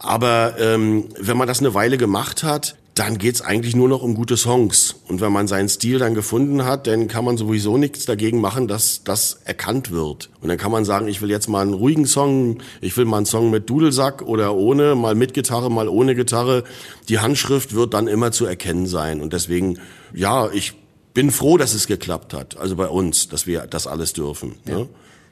[0.00, 4.14] Aber ähm, wenn man das eine Weile gemacht hat, dann geht's eigentlich nur noch um
[4.14, 4.96] gute Songs.
[5.08, 8.68] Und wenn man seinen Stil dann gefunden hat, dann kann man sowieso nichts dagegen machen,
[8.68, 10.28] dass das erkannt wird.
[10.42, 13.18] Und dann kann man sagen, ich will jetzt mal einen ruhigen Song, ich will mal
[13.18, 16.64] einen Song mit Dudelsack oder ohne, mal mit Gitarre, mal ohne Gitarre.
[17.08, 19.22] Die Handschrift wird dann immer zu erkennen sein.
[19.22, 19.78] Und deswegen,
[20.12, 20.74] ja, ich
[21.14, 22.58] bin froh, dass es geklappt hat.
[22.58, 24.56] Also bei uns, dass wir das alles dürfen.
[24.66, 24.86] Ne?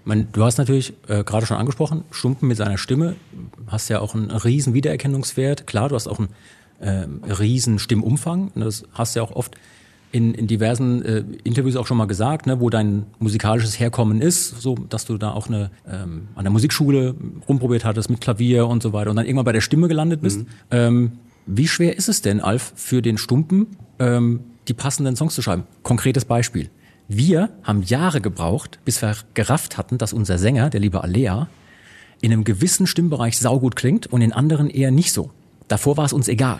[0.04, 3.16] Man, du hast natürlich äh, gerade schon angesprochen, Stumpen mit seiner Stimme,
[3.66, 5.66] hast ja auch einen riesen Wiedererkennungswert.
[5.66, 6.30] Klar, du hast auch einen
[6.80, 8.52] ähm, riesen Stimmumfang.
[8.54, 9.56] Das hast du ja auch oft
[10.12, 14.60] in, in diversen äh, Interviews auch schon mal gesagt, ne, wo dein musikalisches Herkommen ist,
[14.60, 17.14] so dass du da auch eine ähm, an der Musikschule
[17.48, 20.44] rumprobiert hattest mit Klavier und so weiter und dann irgendwann bei der Stimme gelandet bist.
[20.70, 21.12] Ähm,
[21.46, 25.64] wie schwer ist es denn, Alf, für den Stumpen ähm, die passenden Songs zu schreiben?
[25.82, 26.70] Konkretes Beispiel.
[27.08, 31.48] Wir haben Jahre gebraucht, bis wir gerafft hatten, dass unser Sänger, der liebe Alea,
[32.20, 35.30] in einem gewissen Stimmbereich saugut klingt und in anderen eher nicht so.
[35.70, 36.58] Davor war es uns egal.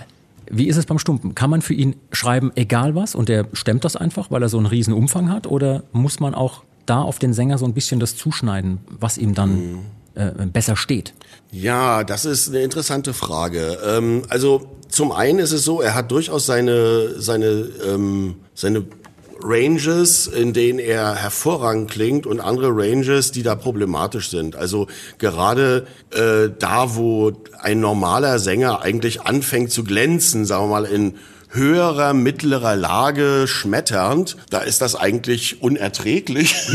[0.49, 1.35] Wie ist es beim Stumpen?
[1.35, 4.57] Kann man für ihn schreiben, egal was, und der stemmt das einfach, weil er so
[4.57, 5.49] einen riesen Umfang hat?
[5.49, 9.35] Oder muss man auch da auf den Sänger so ein bisschen das zuschneiden, was ihm
[9.35, 9.81] dann
[10.14, 11.12] äh, besser steht?
[11.51, 13.79] Ja, das ist eine interessante Frage.
[13.85, 18.85] Ähm, also zum einen ist es so, er hat durchaus seine seine ähm, seine
[19.42, 24.57] Ranges, in denen er hervorragend klingt und andere Ranges, die da problematisch sind.
[24.57, 24.87] Also
[25.18, 31.14] gerade äh, da, wo ein normaler Sänger eigentlich anfängt zu glänzen, sagen wir mal in
[31.50, 36.55] höherer, mittlerer Lage schmetternd, da ist das eigentlich unerträglich.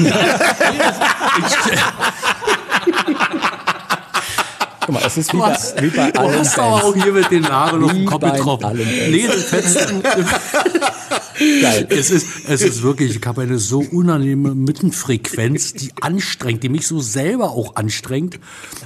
[4.85, 7.31] Guck mal, es ist wie bei, wie bei Du allen hast aber auch hier mit
[7.31, 8.77] den Haaren auf den Kopf getroffen.
[8.77, 10.03] Nee, das Fetzen.
[11.37, 11.87] Geil.
[11.89, 16.87] Es ist, es ist wirklich, ich habe eine so unangenehme Mittenfrequenz, die anstrengt, die mich
[16.87, 18.39] so selber auch anstrengt.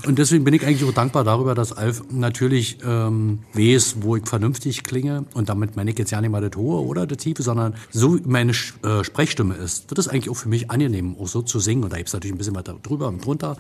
[0.07, 4.27] Und deswegen bin ich eigentlich auch dankbar darüber, dass Alf natürlich ähm, weiß, wo ich
[4.27, 5.25] vernünftig klinge.
[5.33, 8.17] Und damit meine ich jetzt ja nicht mal das Hohe oder das Tiefe, sondern so
[8.17, 9.91] wie meine äh, Sprechstimme ist.
[9.91, 11.83] Das ist eigentlich auch für mich angenehm, auch so zu singen.
[11.83, 13.57] Und da gibt's natürlich ein bisschen weiter drüber und drunter.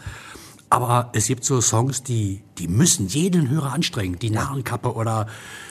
[0.69, 4.19] Aber es gibt so Songs, die, die müssen jeden Hörer anstrengen.
[4.19, 5.27] Die Narrenkappe oder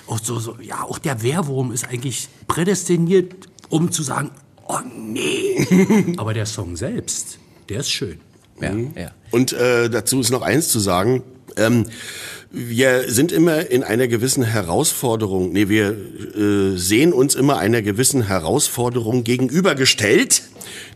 [0.08, 3.34] auch so, so, ja, auch der Wehrwurm ist eigentlich prädestiniert,
[3.68, 4.30] um zu sagen,
[4.66, 6.14] oh nee.
[6.16, 8.20] Aber der Song selbst, der ist schön.
[8.60, 9.10] Ja, ja.
[9.30, 11.22] Und äh, dazu ist noch eins zu sagen.
[11.56, 11.86] Ähm,
[12.50, 18.26] wir sind immer in einer gewissen Herausforderung, nee, wir äh, sehen uns immer einer gewissen
[18.26, 20.42] Herausforderung gegenübergestellt,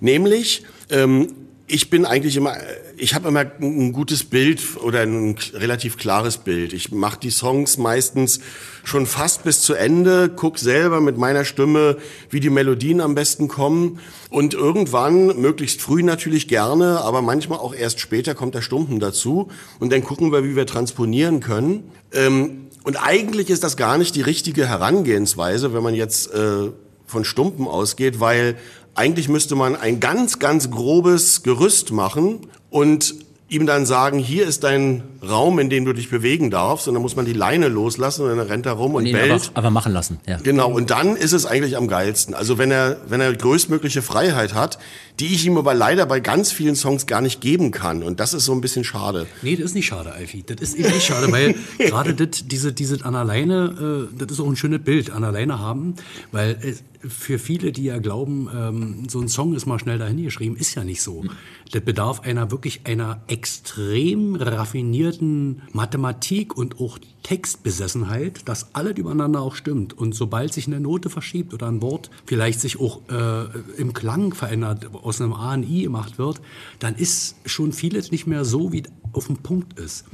[0.00, 1.34] nämlich ähm,
[1.66, 2.56] ich bin eigentlich immer,
[2.96, 6.72] ich habe immer ein gutes Bild oder ein relativ klares Bild.
[6.72, 8.40] Ich mache die Songs meistens
[8.84, 11.96] schon fast bis zu Ende, guck selber mit meiner Stimme,
[12.30, 17.74] wie die Melodien am besten kommen und irgendwann, möglichst früh natürlich gerne, aber manchmal auch
[17.74, 19.48] erst später kommt der Stumpen dazu
[19.78, 21.84] und dann gucken wir, wie wir transponieren können.
[22.12, 26.70] Ähm, und eigentlich ist das gar nicht die richtige Herangehensweise, wenn man jetzt äh,
[27.06, 28.56] von Stumpen ausgeht, weil
[28.94, 33.14] eigentlich müsste man ein ganz, ganz grobes Gerüst machen und
[33.52, 36.88] ihm dann sagen, hier ist dein Raum, in dem du dich bewegen darfst.
[36.88, 39.30] Und dann muss man die Leine loslassen und dann rennt er rum und, ihn bellt.
[39.30, 40.18] einfach, einfach machen lassen.
[40.26, 40.38] Ja.
[40.38, 42.34] Genau, und dann ist es eigentlich am geilsten.
[42.34, 44.78] Also wenn er, wenn er größtmögliche Freiheit hat,
[45.20, 48.02] die ich ihm aber leider bei ganz vielen Songs gar nicht geben kann.
[48.02, 49.26] Und das ist so ein bisschen schade.
[49.42, 50.42] Nee, das ist nicht schade, Alfie.
[50.46, 54.40] Das ist eben nicht schade, weil gerade das, diese, diese an alleine, äh, das ist
[54.40, 55.94] auch ein schönes Bild, an alleine haben,
[56.30, 60.22] weil es, für viele, die ja glauben, ähm, so ein Song ist mal schnell dahin
[60.22, 61.24] geschrieben, ist ja nicht so.
[61.70, 69.54] Das bedarf einer wirklich einer extrem raffinierten Mathematik und auch Textbesessenheit, dass alles übereinander auch
[69.54, 69.96] stimmt.
[69.96, 73.44] Und sobald sich eine Note verschiebt oder ein Wort vielleicht sich auch äh,
[73.76, 76.40] im Klang verändert, aus einem A ein I gemacht wird,
[76.78, 80.04] dann ist schon vieles nicht mehr so, wie auf dem Punkt ist.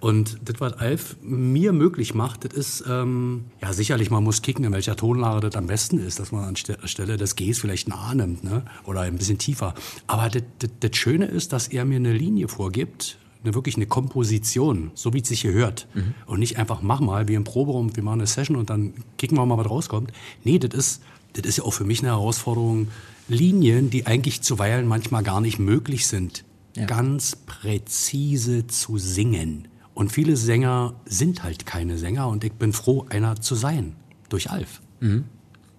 [0.00, 4.64] Und das, was Alf mir möglich macht, das ist, ähm, ja sicherlich, man muss kicken,
[4.64, 8.14] in welcher Tonlage das am besten ist, dass man anstelle des Gs vielleicht ein A
[8.14, 8.64] nimmt, ne?
[8.86, 9.74] oder ein bisschen tiefer.
[10.06, 13.86] Aber das, das, das Schöne ist, dass er mir eine Linie vorgibt, eine wirklich eine
[13.86, 15.86] Komposition, so wie es sich hier hört.
[16.26, 19.36] Und nicht einfach, mach mal, wie im Proberaum, wir machen eine Session und dann kicken
[19.36, 20.12] wir mal, was rauskommt.
[20.44, 21.02] Nee, das ist,
[21.34, 22.88] das ist ja auch für mich eine Herausforderung,
[23.28, 26.44] Linien, die eigentlich zuweilen manchmal gar nicht möglich sind,
[26.86, 29.68] ganz präzise zu singen.
[30.00, 33.96] Und viele Sänger sind halt keine Sänger und ich bin froh, einer zu sein.
[34.30, 34.80] Durch Alf.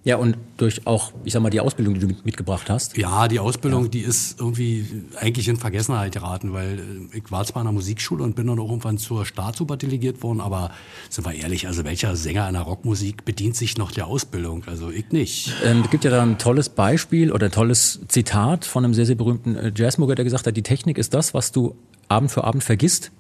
[0.04, 2.96] Ja, und durch auch, ich sag mal, die Ausbildung, die du mit, mitgebracht hast.
[2.98, 6.78] Ja, die Ausbildung, die ist irgendwie eigentlich in Vergessenheit geraten, weil
[7.12, 10.22] äh, ich war zwar in der Musikschule und bin dann auch irgendwann zur Staatsoper delegiert
[10.22, 10.70] worden, aber
[11.10, 14.66] sind wir ehrlich, also welcher Sänger in der Rockmusik bedient sich noch der Ausbildung?
[14.68, 15.52] Also ich nicht.
[15.64, 19.08] Ähm, es gibt ja da ein tolles Beispiel oder ein tolles Zitat von einem sehr,
[19.08, 21.74] sehr berühmten äh, Jazzmusiker, der gesagt hat, die Technik ist das, was du
[22.08, 23.12] Abend für Abend vergisst,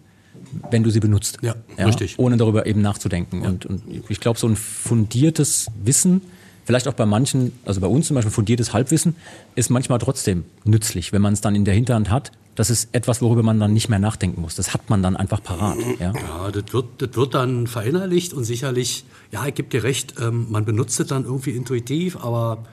[0.69, 1.37] wenn du sie benutzt.
[1.41, 2.19] Ja, richtig.
[2.19, 3.41] Ohne darüber eben nachzudenken.
[3.41, 6.21] Und, und ich glaube, so ein fundiertes Wissen,
[6.65, 9.15] vielleicht auch bei manchen, also bei uns zum Beispiel fundiertes Halbwissen,
[9.55, 12.31] ist manchmal trotzdem nützlich, wenn man es dann in der Hinterhand hat.
[12.55, 14.55] Das ist etwas, worüber man dann nicht mehr nachdenken muss.
[14.55, 15.77] Das hat man dann einfach parat.
[15.99, 16.13] Ja?
[16.13, 20.47] Ja, das wird, das wird dann verinnerlicht und sicherlich, ja, ich gebe dir recht, ähm,
[20.49, 22.65] man benutzt es dann irgendwie intuitiv, aber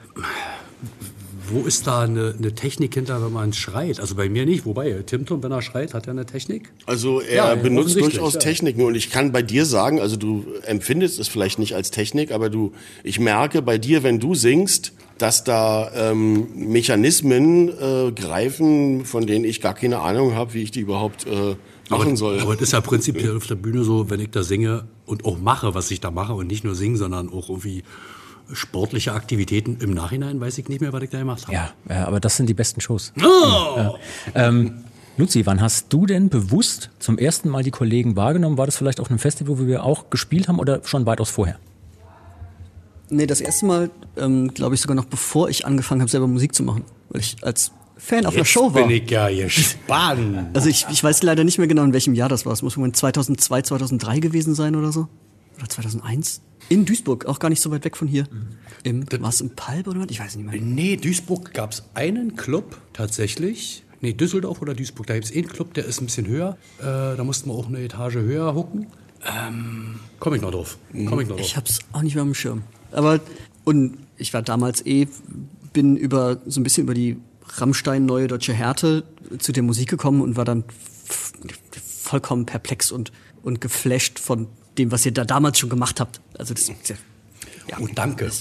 [1.51, 3.99] wo ist da eine, eine Technik hinter, wenn man schreit?
[3.99, 6.71] Also bei mir nicht, wobei, Tim Tom, wenn er schreit, hat er eine Technik?
[6.85, 8.39] Also er Ja, benutzt durchaus ja.
[8.39, 12.31] Techniken und ich kann bei dir sagen, also du empfindest es vielleicht nicht als Technik,
[12.31, 19.05] aber du, ich merke bei dir, wenn du singst, dass da ähm, Mechanismen äh, greifen,
[19.05, 21.55] von denen ich gar keine Ahnung habe, wie ich die überhaupt äh,
[21.89, 22.39] machen soll.
[22.39, 25.37] Aber es ist ja prinzipiell auf der Bühne so, wenn ich da singe und auch
[25.39, 27.83] mache, was ich da mache und nicht nur singen, sondern auch irgendwie
[28.53, 31.53] sportliche Aktivitäten im Nachhinein, weiß ich nicht mehr, was ich da gemacht habe.
[31.53, 33.13] Ja, aber das sind die besten Shows.
[33.17, 33.77] Oh!
[33.77, 33.93] Ja.
[34.35, 34.83] Ähm,
[35.17, 38.57] Luzi, wann hast du denn bewusst zum ersten Mal die Kollegen wahrgenommen?
[38.57, 41.59] War das vielleicht auf einem Festival, wo wir auch gespielt haben oder schon weitaus vorher?
[43.09, 46.55] Nee, das erste Mal, ähm, glaube ich, sogar noch bevor ich angefangen habe, selber Musik
[46.55, 46.85] zu machen.
[47.09, 48.87] Weil ich als Fan auf einer Show war.
[48.87, 50.47] bin ich ja gespannt.
[50.53, 52.53] Also ich, ich weiß leider nicht mehr genau, in welchem Jahr das war.
[52.53, 55.09] Es muss irgendwann 2002, 2003 gewesen sein oder so.
[55.59, 56.41] Oder 2001.
[56.69, 58.27] In Duisburg, auch gar nicht so weit weg von hier.
[58.83, 60.07] Im, war es im Palb oder was?
[60.09, 60.59] Ich weiß nicht mehr.
[60.61, 63.83] Nee, Duisburg gab es einen Club tatsächlich.
[64.01, 65.07] Nee, Düsseldorf oder Duisburg.
[65.07, 66.57] Da gibt es einen Club, der ist ein bisschen höher.
[66.79, 68.87] Äh, da mussten wir auch eine Etage höher hucken.
[69.25, 70.77] Ähm, komm ich noch drauf.
[70.93, 71.45] Komm ich noch drauf.
[71.45, 72.63] Ich hab's auch nicht mehr am Schirm.
[72.91, 73.19] Aber,
[73.65, 75.07] und ich war damals eh,
[75.73, 77.17] bin über, so ein bisschen über die
[77.57, 79.03] Rammstein Neue Deutsche Härte
[79.39, 80.63] zu der Musik gekommen und war dann
[81.83, 83.11] vollkommen perplex und,
[83.43, 86.21] und geflasht von dem, was ihr da damals schon gemacht habt.
[86.37, 86.71] Also das,
[87.69, 88.31] ja, Oh, danke.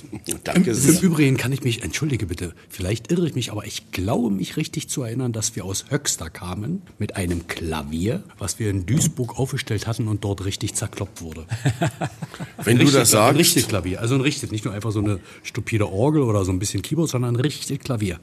[0.45, 0.71] Danke.
[0.71, 4.31] Im, Im Übrigen kann ich mich, entschuldige bitte, vielleicht irre ich mich, aber ich glaube
[4.31, 8.87] mich richtig zu erinnern, dass wir aus Höxter kamen mit einem Klavier, was wir in
[8.87, 11.47] Duisburg aufgestellt hatten und dort richtig zerkloppt wurde.
[12.64, 15.01] Wenn du Richtig, das Ein sagst, richtiges Klavier, also ein richtiges, nicht nur einfach so
[15.01, 18.21] eine stupide Orgel oder so ein bisschen Keyboard, sondern ein richtiges Klavier.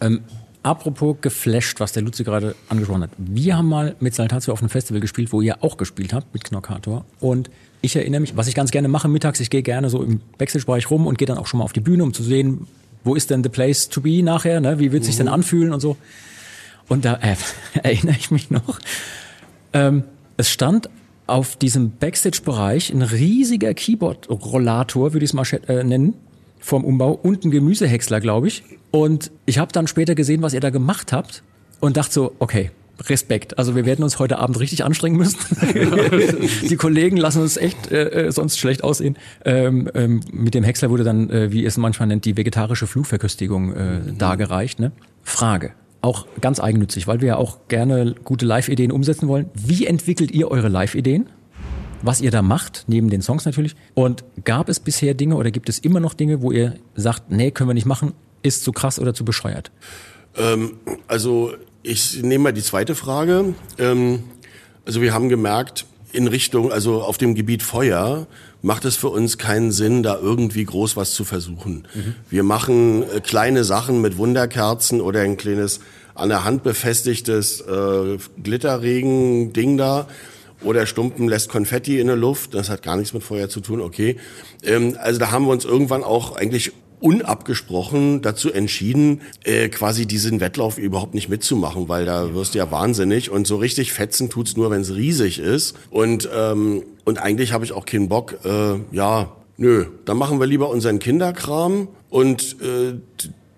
[0.00, 0.22] Ähm,
[0.66, 3.10] apropos geflasht, was der Luzi gerade angesprochen hat.
[3.18, 6.42] Wir haben mal mit Saltatio auf einem Festival gespielt, wo ihr auch gespielt habt mit
[6.42, 7.04] Knockator.
[7.20, 7.50] Und
[7.82, 10.90] ich erinnere mich, was ich ganz gerne mache mittags, ich gehe gerne so im Backstage-Bereich
[10.90, 12.66] rum und gehe dann auch schon mal auf die Bühne, um zu sehen,
[13.04, 14.80] wo ist denn the place to be nachher, ne?
[14.80, 15.96] wie wird sich denn anfühlen und so.
[16.88, 17.36] Und da äh,
[17.84, 18.80] erinnere ich mich noch,
[19.72, 20.02] ähm,
[20.36, 20.90] es stand
[21.28, 26.14] auf diesem Backstage-Bereich ein riesiger Keyboard-Rollator, würde ich es mal äh, nennen,
[26.66, 28.64] vorm Umbau und ein Gemüsehäcksler, glaube ich.
[28.90, 31.42] Und ich habe dann später gesehen, was ihr da gemacht habt
[31.80, 32.70] und dachte so, okay,
[33.08, 33.58] Respekt.
[33.58, 35.38] Also wir werden uns heute Abend richtig anstrengen müssen.
[36.68, 39.16] Die Kollegen lassen uns echt äh, äh, sonst schlecht aussehen.
[39.44, 42.86] Ähm, ähm, mit dem Häcksler wurde dann, äh, wie ihr es manchmal nennt, die vegetarische
[42.86, 44.80] Flugverköstigung äh, dargereicht.
[44.80, 44.92] Ne?
[45.22, 49.50] Frage, auch ganz eigennützig, weil wir ja auch gerne gute Live-Ideen umsetzen wollen.
[49.54, 51.28] Wie entwickelt ihr eure Live-Ideen?
[52.06, 53.74] Was ihr da macht, neben den Songs natürlich.
[53.94, 57.50] Und gab es bisher Dinge oder gibt es immer noch Dinge, wo ihr sagt, nee,
[57.50, 59.70] können wir nicht machen, ist zu krass oder zu bescheuert?
[60.36, 60.74] Ähm,
[61.08, 63.54] also Ich nehme mal die zweite Frage.
[63.78, 64.24] Ähm,
[64.84, 68.26] also wir haben gemerkt, in Richtung, also auf dem Gebiet Feuer,
[68.60, 71.86] macht es für uns keinen Sinn, da irgendwie groß was zu versuchen.
[71.94, 72.14] Mhm.
[72.28, 75.78] Wir machen äh, kleine Sachen mit Wunderkerzen oder ein kleines
[76.14, 80.08] an der Hand befestigtes äh, Glitterregen-Ding da.
[80.66, 82.52] Oder Stumpen lässt Konfetti in der Luft.
[82.52, 84.16] Das hat gar nichts mit Feuer zu tun, okay.
[84.64, 90.40] Ähm, also da haben wir uns irgendwann auch eigentlich unabgesprochen dazu entschieden, äh, quasi diesen
[90.40, 94.56] Wettlauf überhaupt nicht mitzumachen, weil da wirst du ja wahnsinnig und so richtig fetzen tut's
[94.56, 95.76] nur, wenn es riesig ist.
[95.90, 100.46] Und, ähm, und eigentlich habe ich auch keinen Bock, äh, ja, nö, dann machen wir
[100.46, 102.94] lieber unseren Kinderkram und äh,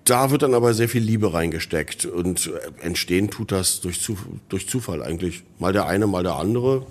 [0.04, 4.66] da wird dann aber sehr viel Liebe reingesteckt und entstehen tut das durch, Zuf durch
[4.66, 5.42] Zufall eigentlich.
[5.58, 6.86] Mal der eine, mal der andere.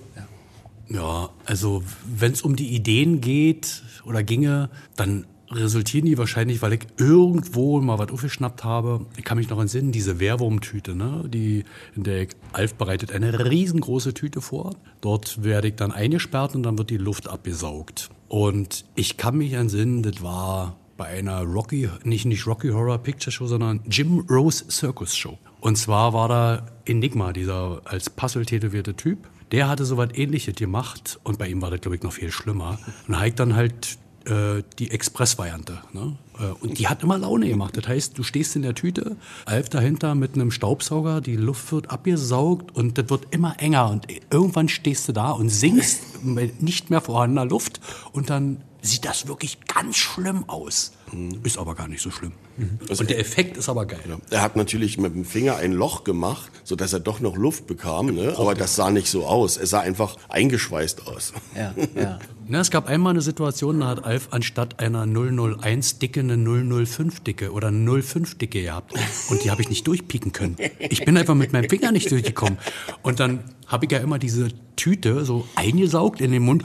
[0.90, 6.74] Ja, also wenn es um die Ideen geht oder ginge, dann resultieren die wahrscheinlich, weil
[6.74, 9.06] ich irgendwo mal was aufgeschnappt habe.
[9.18, 11.24] Ich kann mich noch entsinnen, diese Wehrwurmtüte, ne?
[11.28, 11.64] die,
[11.96, 14.76] in der ich, Alf bereitet eine riesengroße Tüte vor.
[15.02, 18.10] Dort werde ich dann eingesperrt und dann wird die Luft abgesaugt.
[18.28, 23.32] Und ich kann mich entsinnen, das war bei einer Rocky, nicht, nicht Rocky Horror Picture
[23.32, 25.38] Show, sondern Jim Rose Circus Show.
[25.62, 29.20] Und zwar war da Enigma, dieser als Puzzle tätowierte Typ.
[29.52, 32.32] Der hatte so was ähnliches gemacht und bei ihm war das, glaube ich, noch viel
[32.32, 32.80] schlimmer.
[33.08, 35.80] Und hat dann halt äh, die Express-Variante.
[35.94, 36.18] Ne?
[36.38, 37.78] Äh, und die hat immer Laune gemacht.
[37.78, 41.92] Das heißt, du stehst in der Tüte, Alf dahinter mit einem Staubsauger, die Luft wird
[41.92, 43.90] abgesaugt und das wird immer enger.
[43.90, 47.80] Und irgendwann stehst du da und singst mit nicht mehr vorhandener Luft
[48.12, 50.97] und dann sieht das wirklich ganz schlimm aus.
[51.12, 51.40] Mhm.
[51.44, 52.34] Ist aber gar nicht so schlimm.
[52.58, 52.80] Mhm.
[52.90, 54.00] Und der Effekt ist aber geil.
[54.08, 54.18] Ja.
[54.30, 58.08] Er hat natürlich mit dem Finger ein Loch gemacht, sodass er doch noch Luft bekam,
[58.08, 58.36] ne?
[58.38, 59.58] aber das sah nicht so aus.
[59.58, 61.34] Es sah einfach eingeschweißt aus.
[61.56, 62.20] Ja, ja.
[62.50, 67.20] Na, es gab einmal eine Situation, da hat Alf anstatt einer 001 Dicke eine 005
[67.20, 68.94] Dicke oder 05 Dicke gehabt.
[69.30, 70.56] Und die habe ich nicht durchpieken können.
[70.80, 72.58] Ich bin einfach mit meinem Finger nicht durchgekommen.
[73.04, 76.64] Und dann habe ich ja immer diese Tüte so eingesaugt in den Mund.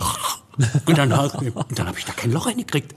[0.86, 2.94] Und dann, dann habe ich da kein Loch reingekriegt.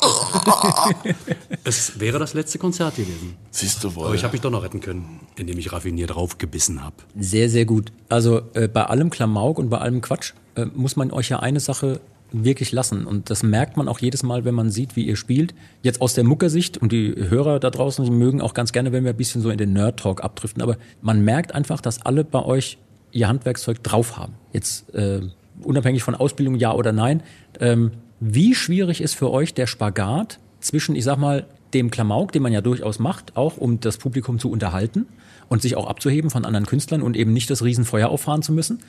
[1.64, 3.36] es wäre das letzte Konzert gewesen.
[3.50, 4.06] Siehst du wohl.
[4.06, 6.96] Aber ich habe mich doch noch retten können, indem ich raffiniert draufgebissen habe.
[7.18, 7.92] Sehr, sehr gut.
[8.08, 11.60] Also äh, bei allem Klamauk und bei allem Quatsch äh, muss man euch ja eine
[11.60, 12.00] Sache
[12.32, 13.06] wirklich lassen.
[13.06, 15.54] Und das merkt man auch jedes Mal, wenn man sieht, wie ihr spielt.
[15.82, 19.04] Jetzt aus der Muckersicht und die Hörer da draußen, die mögen auch ganz gerne, wenn
[19.04, 20.62] wir ein bisschen so in den Nerd-Talk abdriften.
[20.62, 22.78] Aber man merkt einfach, dass alle bei euch
[23.12, 24.34] ihr Handwerkszeug drauf haben.
[24.52, 25.22] Jetzt äh,
[25.62, 27.22] unabhängig von Ausbildung, ja oder nein.
[27.60, 32.42] Ähm, wie schwierig ist für euch der Spagat zwischen, ich sag mal, dem Klamauk, den
[32.42, 35.06] man ja durchaus macht, auch um das Publikum zu unterhalten
[35.48, 38.80] und sich auch abzuheben von anderen Künstlern und eben nicht das Riesenfeuer auffahren zu müssen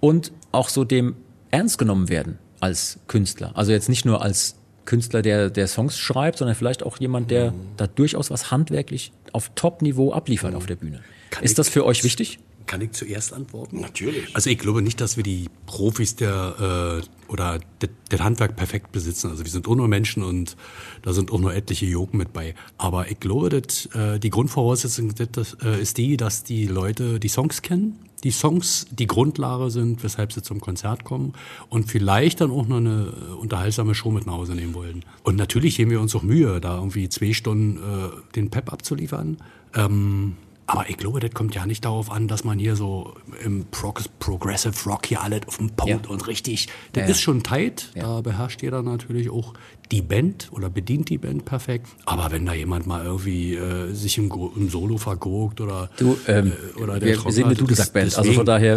[0.00, 1.14] und auch so dem
[1.50, 3.52] ernst genommen werden als Künstler.
[3.54, 7.52] Also jetzt nicht nur als Künstler, der, der Songs schreibt, sondern vielleicht auch jemand, der
[7.52, 7.56] mhm.
[7.76, 10.56] da durchaus was handwerklich auf Top-Niveau abliefert mhm.
[10.56, 11.00] auf der Bühne.
[11.30, 12.40] Kann ist das für euch wichtig?
[12.66, 13.80] Kann ich zuerst antworten?
[13.80, 14.34] Natürlich.
[14.34, 17.60] Also ich glaube nicht, dass wir die Profis der äh, oder
[18.08, 19.30] das Handwerk perfekt besitzen.
[19.30, 20.56] Also wir sind auch nur Menschen und
[21.02, 22.54] da sind auch nur etliche Joken mit bei.
[22.78, 27.28] Aber ich glaube, dass, äh, die Grundvoraussetzung das, äh, ist die, dass die Leute die
[27.28, 31.32] Songs kennen, die Songs die Grundlage sind, weshalb sie zum Konzert kommen
[31.68, 35.04] und vielleicht dann auch noch eine äh, unterhaltsame Show mit nach Hause nehmen wollen.
[35.22, 39.38] Und natürlich geben wir uns auch Mühe, da irgendwie zwei Stunden äh, den Pep abzuliefern.
[39.74, 43.66] Ähm, aber ich glaube, das kommt ja nicht darauf an, dass man hier so im
[43.70, 46.10] Pro Progressive Rock hier alles auf dem Punkt ja.
[46.10, 46.68] und richtig.
[46.92, 47.90] Das ja, ist schon tight.
[47.94, 48.02] Ja.
[48.02, 49.54] Da beherrscht jeder natürlich auch
[49.90, 51.88] die Band oder bedient die Band perfekt.
[52.06, 56.52] Aber wenn da jemand mal irgendwie äh, sich im, im, Solo vergurkt oder du, ähm,
[56.52, 58.76] äh, oder der wir, wir sind eine Dudelsack-Band, also von daher.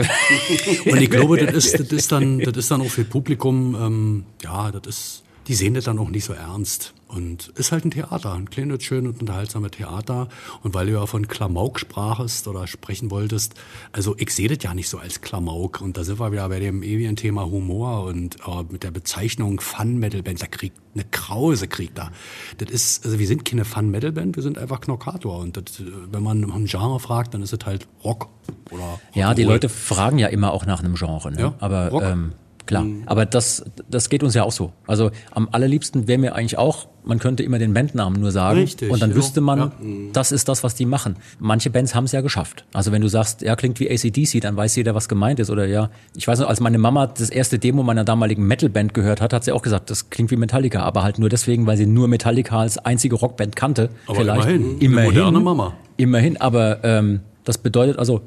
[0.85, 4.25] und ich glaube, das ist, das ist dann, das ist dann auch für Publikum, ähm,
[4.43, 6.93] ja, das ist die sehen das dann auch nicht so ernst.
[7.15, 10.27] Und ist halt ein Theater, ein kleines, schönes und unterhaltsames Theater.
[10.63, 13.55] Und weil du ja von Klamauk sprachest oder sprechen wolltest,
[13.93, 15.79] also ich sehe das ja nicht so als Klamauk.
[15.79, 19.61] Und da sind wir wieder bei dem ewigen Thema Humor und äh, mit der Bezeichnung
[19.61, 20.41] Fun-Metal-Band.
[20.41, 22.11] Da kriegt eine Krause kriegt da.
[22.57, 25.39] Das ist, also wir sind keine Fun-Metal-Band, wir sind einfach Knockator.
[25.39, 28.27] Und das, wenn man ein Genre fragt, dann ist es halt Rock
[28.71, 31.31] oder Rock Ja, die Leute fragen ja immer auch nach einem Genre.
[31.31, 31.39] Ne?
[31.39, 32.03] Ja, Aber Rock.
[32.03, 32.33] Ähm
[32.65, 33.03] Klar, mhm.
[33.05, 34.71] aber das, das geht uns ja auch so.
[34.87, 38.89] Also am allerliebsten wäre mir eigentlich auch, man könnte immer den Bandnamen nur sagen Richtig,
[38.89, 39.15] und dann ja.
[39.15, 39.71] wüsste man, ja.
[40.13, 41.17] Das ist das, was die machen.
[41.39, 42.65] Manche Bands haben es ja geschafft.
[42.73, 45.49] Also wenn du sagst, ja, klingt wie ACDC, dann weiß jeder, was gemeint ist.
[45.49, 49.21] Oder ja, ich weiß noch, als meine Mama das erste Demo meiner damaligen Metalband gehört
[49.21, 51.85] hat, hat sie auch gesagt, das klingt wie Metallica, aber halt nur deswegen, weil sie
[51.85, 53.89] nur Metallica als einzige Rockband kannte.
[54.07, 54.49] Aber Vielleicht.
[54.49, 55.73] immerhin, immerhin, moderne Mama.
[55.97, 58.21] Immerhin, aber ähm, das bedeutet also,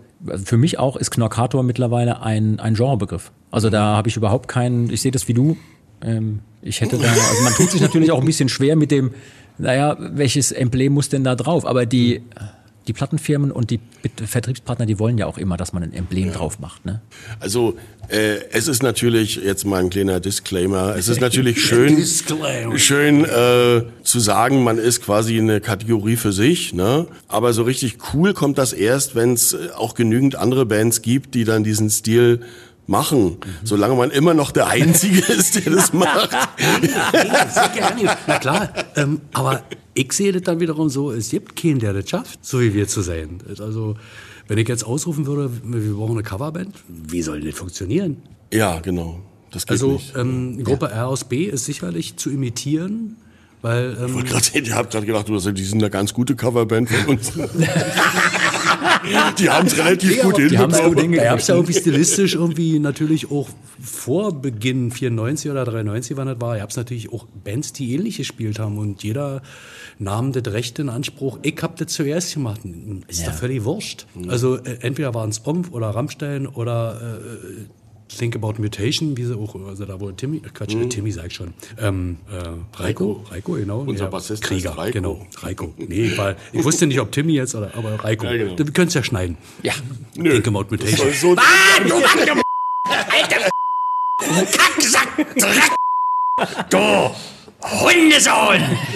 [0.44, 3.32] für mich auch ist Knorkator mittlerweile ein, ein Genrebegriff.
[3.50, 5.56] Also da habe ich überhaupt keinen, ich sehe das wie du.
[6.02, 9.12] Ähm, ich hätte da, also man tut sich natürlich auch ein bisschen schwer mit dem,
[9.58, 11.66] naja, welches Emblem muss denn da drauf?
[11.66, 12.22] Aber die,
[12.88, 13.80] die Plattenfirmen und die
[14.24, 16.86] Vertriebspartner, die wollen ja auch immer, dass man ein Emblem drauf macht.
[16.86, 17.00] Ne?
[17.38, 17.76] Also
[18.08, 22.02] äh, es ist natürlich, jetzt mal ein kleiner Disclaimer, es ist natürlich schön,
[22.76, 27.06] schön äh, zu sagen, man ist quasi eine Kategorie für sich, ne?
[27.28, 31.44] aber so richtig cool kommt das erst, wenn es auch genügend andere Bands gibt, die
[31.44, 32.40] dann diesen Stil
[32.88, 36.30] machen, solange man immer noch der Einzige ist, der das macht.
[37.74, 38.16] Gerne.
[38.26, 39.62] Na klar, ähm, aber
[39.94, 42.88] ich sehe das dann wiederum so, es gibt keinen, der das schafft, so wie wir
[42.88, 43.40] zu sein.
[43.60, 43.96] Also,
[44.48, 48.16] wenn ich jetzt ausrufen würde, wir brauchen eine Coverband, wie soll das funktionieren?
[48.52, 49.20] Ja, genau.
[49.50, 50.16] Das geht Also, nicht.
[50.16, 53.16] ähm, Gruppe R aus B ist sicherlich zu imitieren,
[53.60, 55.90] weil Ich ähm, wollte gerade sehen, ihr habt gerade gedacht, du sagst, die sind eine
[55.90, 57.32] ganz gute Coverband von uns.
[59.38, 61.16] die haben es relativ gut die haben's gut hinbekommen.
[61.16, 63.48] Da gab es ja irgendwie stilistisch irgendwie natürlich auch
[63.80, 68.16] vor Beginn 94 oder 93, wann das war, gab es natürlich auch Bands, die ähnlich
[68.16, 69.42] gespielt haben und jeder
[69.98, 72.60] nahm das Recht in Anspruch, ich hab das zuerst gemacht.
[73.08, 74.06] Ist doch völlig wurscht.
[74.28, 77.66] Also äh, entweder waren es Omf oder Rammstein oder äh,
[78.08, 81.26] Think About Mutation, wie sie auch, also da wo Timmy, äh, Quatsch, äh, Timmy sag
[81.26, 83.80] ich schon, ähm, äh, Reiko, Reiko, genau.
[83.80, 84.92] Unser Bassist heißt Krieger, Reiko.
[84.92, 85.74] genau, Reiko.
[85.76, 88.26] Nee, weil, ich wusste nicht, ob Timmy jetzt oder, aber Reiko.
[88.26, 88.58] Ja, genau.
[88.58, 89.36] Wir können es ja schneiden.
[89.62, 89.74] Ja.
[90.16, 90.32] Nö.
[90.32, 91.12] Think About Mutation.
[91.12, 91.36] soll
[97.60, 97.88] so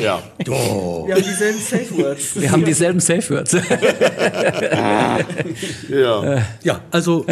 [0.01, 0.22] ja.
[0.38, 2.40] Wir haben dieselben Safe Words.
[2.40, 3.53] Wir haben dieselben Safe Words.
[5.88, 6.46] ja.
[6.62, 7.27] Ja, also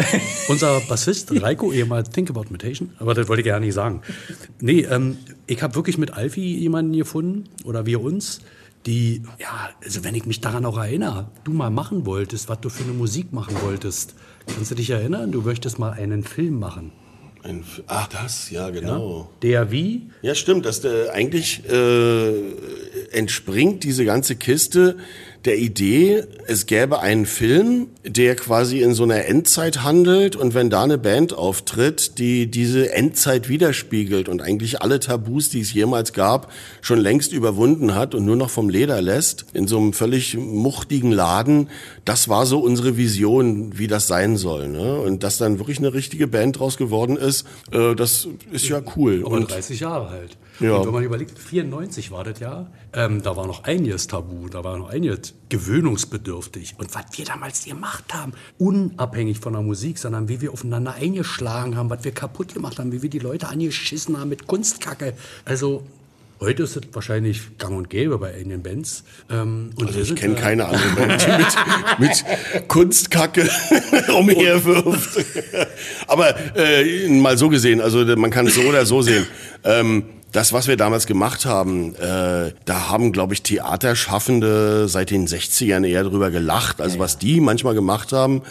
[0.49, 4.01] unser Bassist Reiko, ehemals Think About Mutation, aber das wollte ich gerne nicht sagen.
[4.59, 5.17] Nee, ähm,
[5.47, 8.41] ich habe wirklich mit Alfie jemanden gefunden, oder wir uns,
[8.85, 12.67] die, ja, also wenn ich mich daran auch erinnere, du mal machen wolltest, was du
[12.69, 14.15] für eine Musik machen wolltest.
[14.53, 15.31] Kannst du dich erinnern?
[15.31, 16.91] Du möchtest mal einen Film machen.
[17.43, 19.29] Ein Ach, das, ja, genau.
[19.41, 20.09] Der wie?
[20.21, 20.65] Ja, stimmt.
[20.65, 22.33] Das, äh, eigentlich äh,
[23.11, 24.97] entspringt diese ganze Kiste
[25.45, 30.69] der Idee, es gäbe einen Film, der quasi in so einer Endzeit handelt und wenn
[30.69, 36.13] da eine Band auftritt, die diese Endzeit widerspiegelt und eigentlich alle Tabus, die es jemals
[36.13, 36.51] gab,
[36.81, 41.11] schon längst überwunden hat und nur noch vom Leder lässt, in so einem völlig muchtigen
[41.11, 41.69] Laden,
[42.05, 44.67] das war so unsere Vision, wie das sein soll.
[44.67, 44.99] Ne?
[44.99, 49.23] Und dass dann wirklich eine richtige Band draus geworden ist, äh, das ist ja cool.
[49.23, 50.37] Und 30 Jahre alt.
[50.61, 50.75] Ja.
[50.75, 54.63] Und wenn man überlegt, 94 war das Jahr, ähm, da war noch einiges tabu, da
[54.63, 56.75] war noch einiges gewöhnungsbedürftig.
[56.77, 61.75] Und was wir damals gemacht haben, unabhängig von der Musik, sondern wie wir aufeinander eingeschlagen
[61.75, 65.13] haben, was wir kaputt gemacht haben, wie wir die Leute angeschissen haben mit Kunstkacke.
[65.45, 65.83] Also
[66.39, 69.03] heute ist es wahrscheinlich gang und gäbe bei einigen Bands.
[69.29, 71.25] Ähm, Also ich kenne keine andere Band,
[71.99, 73.49] die mit, mit Kunstkacke
[74.17, 75.25] umherwirft.
[76.07, 79.25] Aber äh, mal so gesehen, also man kann es so oder so sehen.
[79.63, 85.27] Ähm, das, was wir damals gemacht haben, äh, da haben, glaube ich, Theaterschaffende seit den
[85.27, 86.79] 60ern eher drüber gelacht.
[86.79, 88.41] Also was die manchmal gemacht haben,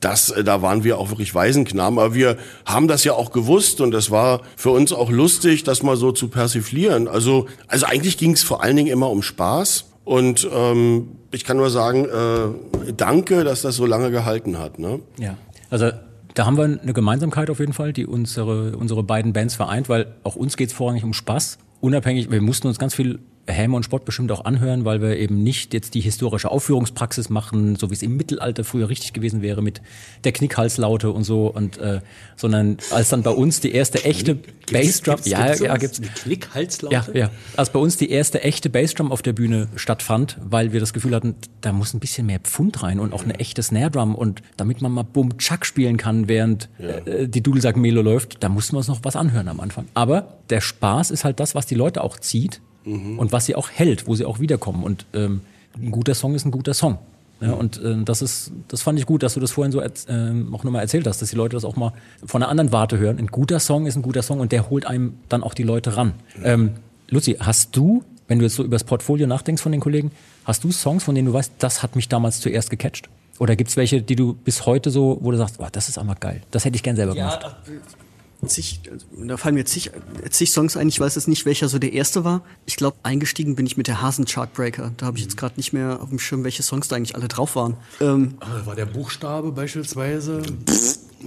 [0.00, 1.98] das, äh, da waren wir auch wirklich Waisenknaben.
[1.98, 5.82] Aber wir haben das ja auch gewusst und das war für uns auch lustig, das
[5.82, 7.06] mal so zu persiflieren.
[7.06, 9.84] Also, also eigentlich ging es vor allen Dingen immer um Spaß.
[10.04, 14.78] Und ähm, ich kann nur sagen, äh, danke, dass das so lange gehalten hat.
[14.78, 15.00] Ne?
[15.18, 15.36] Ja,
[15.70, 15.90] also
[16.38, 20.14] da haben wir eine Gemeinsamkeit auf jeden Fall, die unsere, unsere beiden Bands vereint, weil
[20.22, 21.58] auch uns geht es vorrangig um Spaß.
[21.80, 23.18] Unabhängig, wir mussten uns ganz viel
[23.54, 27.76] Häme und Sport bestimmt auch anhören, weil wir eben nicht jetzt die historische Aufführungspraxis machen,
[27.76, 29.80] so wie es im Mittelalter früher richtig gewesen wäre mit
[30.24, 32.00] der Knickhalslaute und so, und äh,
[32.36, 34.36] sondern als dann bei uns die erste echte
[34.70, 36.94] Bassdrum, Gibt's- ja, gibt's ja, gibt's, Eine Klickhalslaute?
[36.94, 37.30] ja, ja.
[37.56, 41.14] Als bei uns die erste echte Bassdrum auf der Bühne stattfand, weil wir das Gefühl
[41.14, 44.42] hatten, da muss ein bisschen mehr Pfund rein und auch eine echte Snare Drum und
[44.56, 48.74] damit man mal Bum Chuck spielen kann, während äh, die Dudelsack Melo läuft, da mussten
[48.74, 49.86] wir uns noch was anhören am Anfang.
[49.94, 52.60] Aber der Spaß ist halt das, was die Leute auch zieht
[53.18, 55.40] und was sie auch hält, wo sie auch wiederkommen und ähm,
[55.76, 56.98] ein guter Song ist ein guter Song.
[57.40, 60.52] Ja, und äh, das ist, das fand ich gut, dass du das vorhin so ähm,
[60.54, 61.92] auch nochmal erzählt hast, dass die Leute das auch mal
[62.24, 63.18] von einer anderen Warte hören.
[63.18, 65.96] Ein guter Song ist ein guter Song und der holt einem dann auch die Leute
[65.96, 66.14] ran.
[66.42, 66.72] Ähm,
[67.08, 70.10] Luzi, hast du, wenn du jetzt so über das Portfolio nachdenkst von den Kollegen,
[70.44, 73.08] hast du Songs, von denen du weißt, das hat mich damals zuerst gecatcht?
[73.38, 76.18] Oder gibt's welche, die du bis heute so, wo du sagst, oh, das ist einfach
[76.18, 77.56] geil, das hätte ich gern selber gemacht?
[78.46, 78.80] Zig,
[79.26, 79.90] da fallen mir zig,
[80.30, 80.88] zig Songs ein.
[80.88, 82.42] Ich weiß jetzt nicht, welcher so der erste war.
[82.66, 84.92] Ich glaube, eingestiegen bin ich mit der Hasen Chartbreaker.
[84.96, 87.26] Da habe ich jetzt gerade nicht mehr auf dem Schirm, welche Songs da eigentlich alle
[87.26, 87.76] drauf waren.
[88.00, 90.42] Ähm, Ah, War der Buchstabe beispielsweise?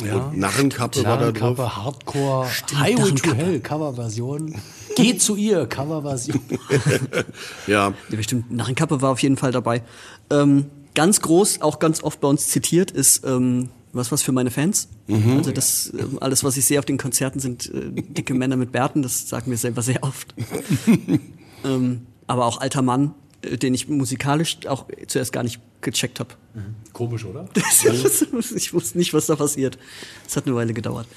[0.06, 0.32] Ja.
[0.34, 1.58] Narrenkappe war da drauf.
[1.58, 3.36] Narrenkappe, Hardcore, Highway to Narrenkappe.
[3.36, 4.56] Hell, Coverversion.
[4.96, 6.40] Geh zu ihr, Coverversion.
[7.68, 8.52] Ja, Ja, bestimmt.
[8.52, 9.84] Narrenkappe war auf jeden Fall dabei.
[10.30, 14.52] Ähm, ganz groß, auch ganz oft bei uns zitiert, ist ähm, was was für meine
[14.52, 14.90] Fans.
[15.10, 18.72] Also das ähm, alles, was ich sehe auf den Konzerten, sind äh, dicke Männer mit
[18.72, 19.02] Bärten.
[19.02, 20.34] Das sagen wir selber sehr oft.
[21.64, 26.36] ähm, aber auch alter Mann äh, den ich musikalisch auch zuerst gar nicht gecheckt habe.
[26.94, 27.48] Komisch, oder?
[28.56, 29.78] ich wusste nicht, was da passiert.
[30.28, 31.08] Es hat eine Weile gedauert.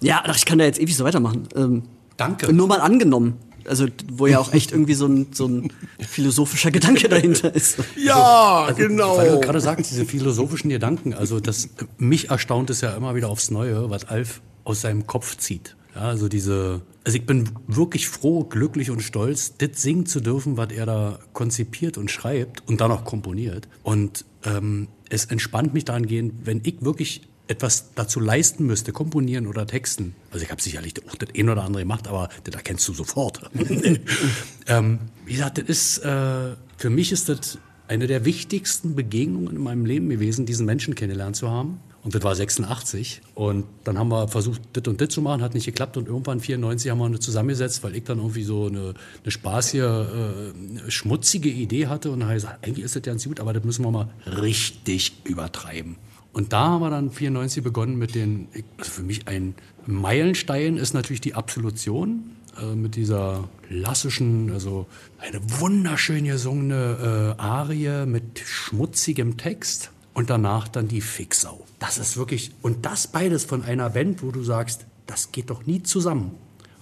[0.00, 1.48] Ja, ach, ich kann da jetzt ewig so weitermachen.
[1.54, 1.82] Ähm,
[2.16, 2.52] Danke.
[2.52, 3.34] Nur mal angenommen.
[3.68, 7.78] Also, wo ja auch echt irgendwie so ein, so ein philosophischer Gedanke dahinter ist.
[7.96, 9.16] Ja, genau.
[9.16, 13.28] Weil du gerade sagst, diese philosophischen Gedanken, also das, mich erstaunt es ja immer wieder
[13.28, 15.76] aufs Neue, was Alf aus seinem Kopf zieht.
[15.94, 20.56] Ja, also diese, also ich bin wirklich froh, glücklich und stolz, das singen zu dürfen,
[20.56, 23.66] was er da konzipiert und schreibt und dann auch komponiert.
[23.82, 29.66] Und ähm, es entspannt mich dahingehend, wenn ich wirklich etwas dazu leisten müsste, komponieren oder
[29.66, 30.14] texten.
[30.30, 33.40] Also ich habe sicherlich auch das ein oder andere gemacht, aber das erkennst du sofort.
[34.66, 39.62] ähm, wie gesagt, das ist, äh, für mich ist das eine der wichtigsten Begegnungen in
[39.62, 41.80] meinem Leben gewesen, diesen Menschen kennengelernt zu haben.
[42.02, 43.20] Und das war 86.
[43.34, 45.96] Und dann haben wir versucht, das und das zu machen, hat nicht geklappt.
[45.96, 48.94] Und irgendwann 94 haben wir uns zusammengesetzt, weil ich dann irgendwie so eine,
[49.24, 52.12] eine spaßige, äh, schmutzige Idee hatte.
[52.12, 54.08] Und dann habe ich gesagt, eigentlich ist das ganz gut, aber das müssen wir mal
[54.24, 55.96] richtig übertreiben.
[56.36, 59.54] Und da haben wir dann 94 begonnen mit den, also für mich ein
[59.86, 64.84] Meilenstein ist natürlich die Absolution äh, mit dieser klassischen, also
[65.18, 71.64] eine wunderschön gesungene äh, Arie mit schmutzigem Text und danach dann die Fixau.
[71.78, 75.64] Das ist wirklich, und das beides von einer Band, wo du sagst, das geht doch
[75.64, 76.32] nie zusammen.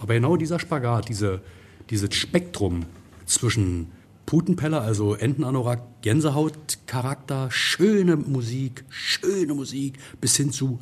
[0.00, 1.42] Aber genau dieser Spagat, diese,
[1.90, 2.86] dieses Spektrum
[3.24, 3.92] zwischen
[4.27, 10.81] Putenpeller, also Entenanorak, Gänsehautcharakter, schöne Musik, schöne Musik, bis hin zu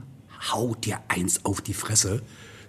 [0.52, 2.22] haut dir eins auf die Fresse.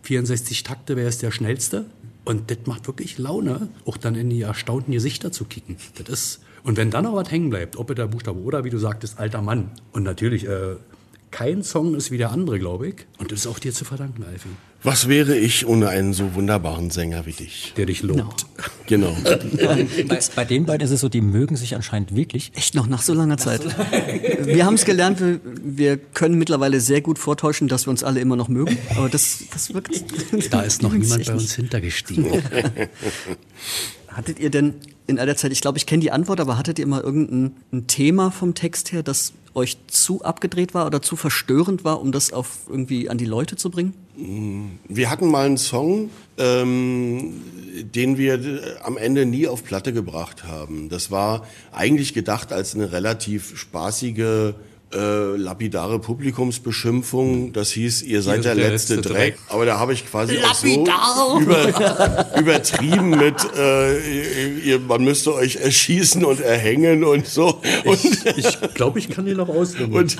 [0.04, 1.86] 64 Takte wäre es der schnellste.
[2.26, 5.76] Und das macht wirklich Laune, auch dann in die erstaunten Gesichter zu kicken.
[5.98, 8.78] Das ist, und wenn dann noch was hängen bleibt, ob der Buchstabe oder, wie du
[8.78, 9.72] sagtest, alter Mann.
[9.92, 10.78] Und natürlich, äh,
[11.32, 12.96] kein Song ist wie der andere, glaube ich.
[13.18, 14.50] Und das ist auch dir zu verdanken, Alfie.
[14.84, 17.74] Was wäre ich ohne einen so wunderbaren Sänger wie dich?
[17.78, 18.46] Der dich lobt.
[18.86, 19.16] Genau.
[19.24, 22.52] Bei, bei den beiden ist es so, die mögen sich anscheinend wirklich.
[22.54, 23.62] Echt noch nach so langer Zeit.
[24.46, 28.20] Wir haben es gelernt, wir, wir können mittlerweile sehr gut vortäuschen, dass wir uns alle
[28.20, 28.78] immer noch mögen.
[28.98, 30.04] Aber das, das wirkt.
[30.52, 32.44] Da ist noch niemand bei uns hintergestiegen.
[34.08, 34.76] Hattet ihr denn
[35.08, 37.88] in aller Zeit, ich glaube, ich kenne die Antwort, aber hattet ihr mal irgendein ein
[37.88, 42.34] Thema vom Text her, das euch zu abgedreht war oder zu verstörend war, um das
[42.34, 43.94] auf irgendwie an die Leute zu bringen?
[44.16, 47.42] Wir hatten mal einen Song, ähm,
[47.96, 50.90] den wir äh, am Ende nie auf Platte gebracht haben.
[50.90, 54.54] Das war eigentlich gedacht als eine relativ spaßige
[54.94, 57.54] äh, lapidare Publikumsbeschimpfung.
[57.54, 59.38] Das hieß, ihr seid der, letzte, Dreck.
[59.50, 65.58] Aber da habe ich quasi auch so über, übertrieben mit, äh, ihr, man müsste euch
[65.58, 67.62] erschießen und erhängen und so.
[67.86, 68.00] Und,
[68.38, 69.94] Ich glaube, ich kann die noch ausnehmen.
[69.94, 70.18] und,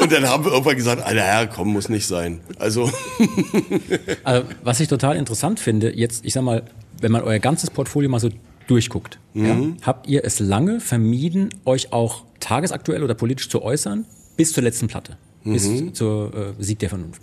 [0.00, 2.40] und dann haben wir irgendwann gesagt, Alter, ja, komm, muss nicht sein.
[2.58, 6.62] Also, Also, was ich total interessant finde, jetzt, ich sag mal,
[7.00, 8.30] wenn man euer ganzes Portfolio mal so
[8.68, 14.04] durchguckt, ja, habt ihr es lange vermieden, euch auch tagesaktuell oder politisch zu äußern,
[14.36, 17.22] bis zur letzten Platte, bis zur äh, Sieg der Vernunft.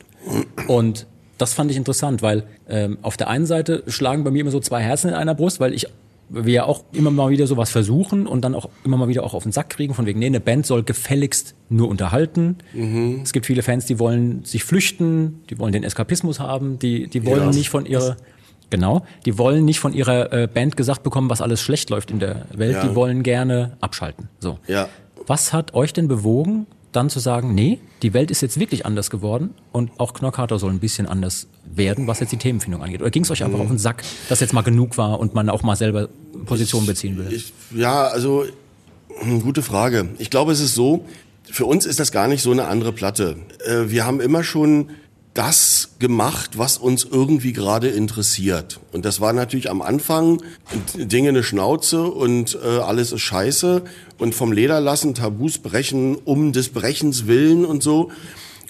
[0.68, 4.52] Und das fand ich interessant, weil ähm, auf der einen Seite schlagen bei mir immer
[4.52, 5.88] so zwei Herzen in einer Brust, weil ich
[6.28, 9.36] wir ja auch immer mal wieder sowas versuchen und dann auch immer mal wieder auch
[9.36, 12.58] auf den Sack kriegen, von wegen, nee, eine Band soll gefälligst nur unterhalten.
[13.22, 17.28] Es gibt viele Fans, die wollen sich flüchten, die wollen den Eskapismus haben, die, die
[17.28, 17.52] wollen Ja.
[17.52, 18.18] nicht von ihrer,
[18.76, 22.20] genau, die wollen nicht von ihrer äh, Band gesagt bekommen, was alles schlecht läuft in
[22.20, 22.86] der Welt, Ja.
[22.88, 24.28] die wollen gerne abschalten.
[24.40, 24.60] So.
[24.68, 24.88] ja.
[25.28, 29.10] Was hat euch denn bewogen, dann zu sagen, nee, die Welt ist jetzt wirklich anders
[29.10, 33.02] geworden und auch Knockator soll ein bisschen anders werden, was jetzt die Themenfindung angeht?
[33.02, 35.50] Oder ging es euch einfach auf den Sack, dass jetzt mal genug war und man
[35.50, 36.10] auch mal selber
[36.46, 37.34] Position beziehen will?
[37.34, 38.46] Ich, ja, also
[39.20, 40.10] hm, gute Frage.
[40.20, 41.06] Ich glaube, es ist so,
[41.44, 43.38] für uns ist das gar nicht so eine andere Platte.
[43.66, 44.90] Äh, wir haben immer schon
[45.36, 48.80] das gemacht, was uns irgendwie gerade interessiert.
[48.92, 50.42] Und das war natürlich am Anfang
[50.96, 53.84] Dinge eine Schnauze und äh, alles ist scheiße
[54.18, 58.12] und vom Leder lassen, Tabus brechen um des Brechens willen und so.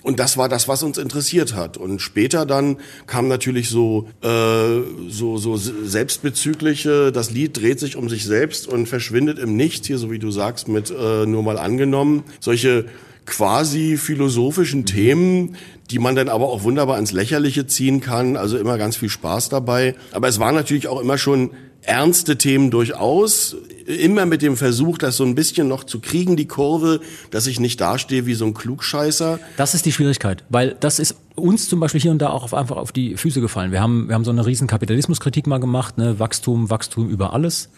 [0.01, 1.77] Und das war das, was uns interessiert hat.
[1.77, 8.07] Und später dann kam natürlich so, äh, so, so selbstbezügliche, das Lied dreht sich um
[8.07, 11.57] sich selbst und verschwindet im Nichts, hier so wie du sagst, mit äh, nur mal
[11.57, 12.23] angenommen.
[12.39, 12.85] Solche
[13.25, 15.55] quasi philosophischen Themen,
[15.91, 18.37] die man dann aber auch wunderbar ins Lächerliche ziehen kann.
[18.37, 19.95] Also immer ganz viel Spaß dabei.
[20.11, 21.51] Aber es waren natürlich auch immer schon
[21.81, 23.55] ernste Themen durchaus.
[23.85, 27.59] Immer mit dem Versuch, das so ein bisschen noch zu kriegen, die Kurve, dass ich
[27.59, 29.39] nicht dastehe wie so ein Klugscheißer.
[29.57, 32.53] Das ist die Schwierigkeit, weil das ist uns zum Beispiel hier und da auch auf,
[32.53, 33.71] einfach auf die Füße gefallen.
[33.71, 36.19] Wir haben, wir haben so eine riesen Kapitalismuskritik mal gemacht, ne?
[36.19, 37.69] Wachstum, Wachstum über alles.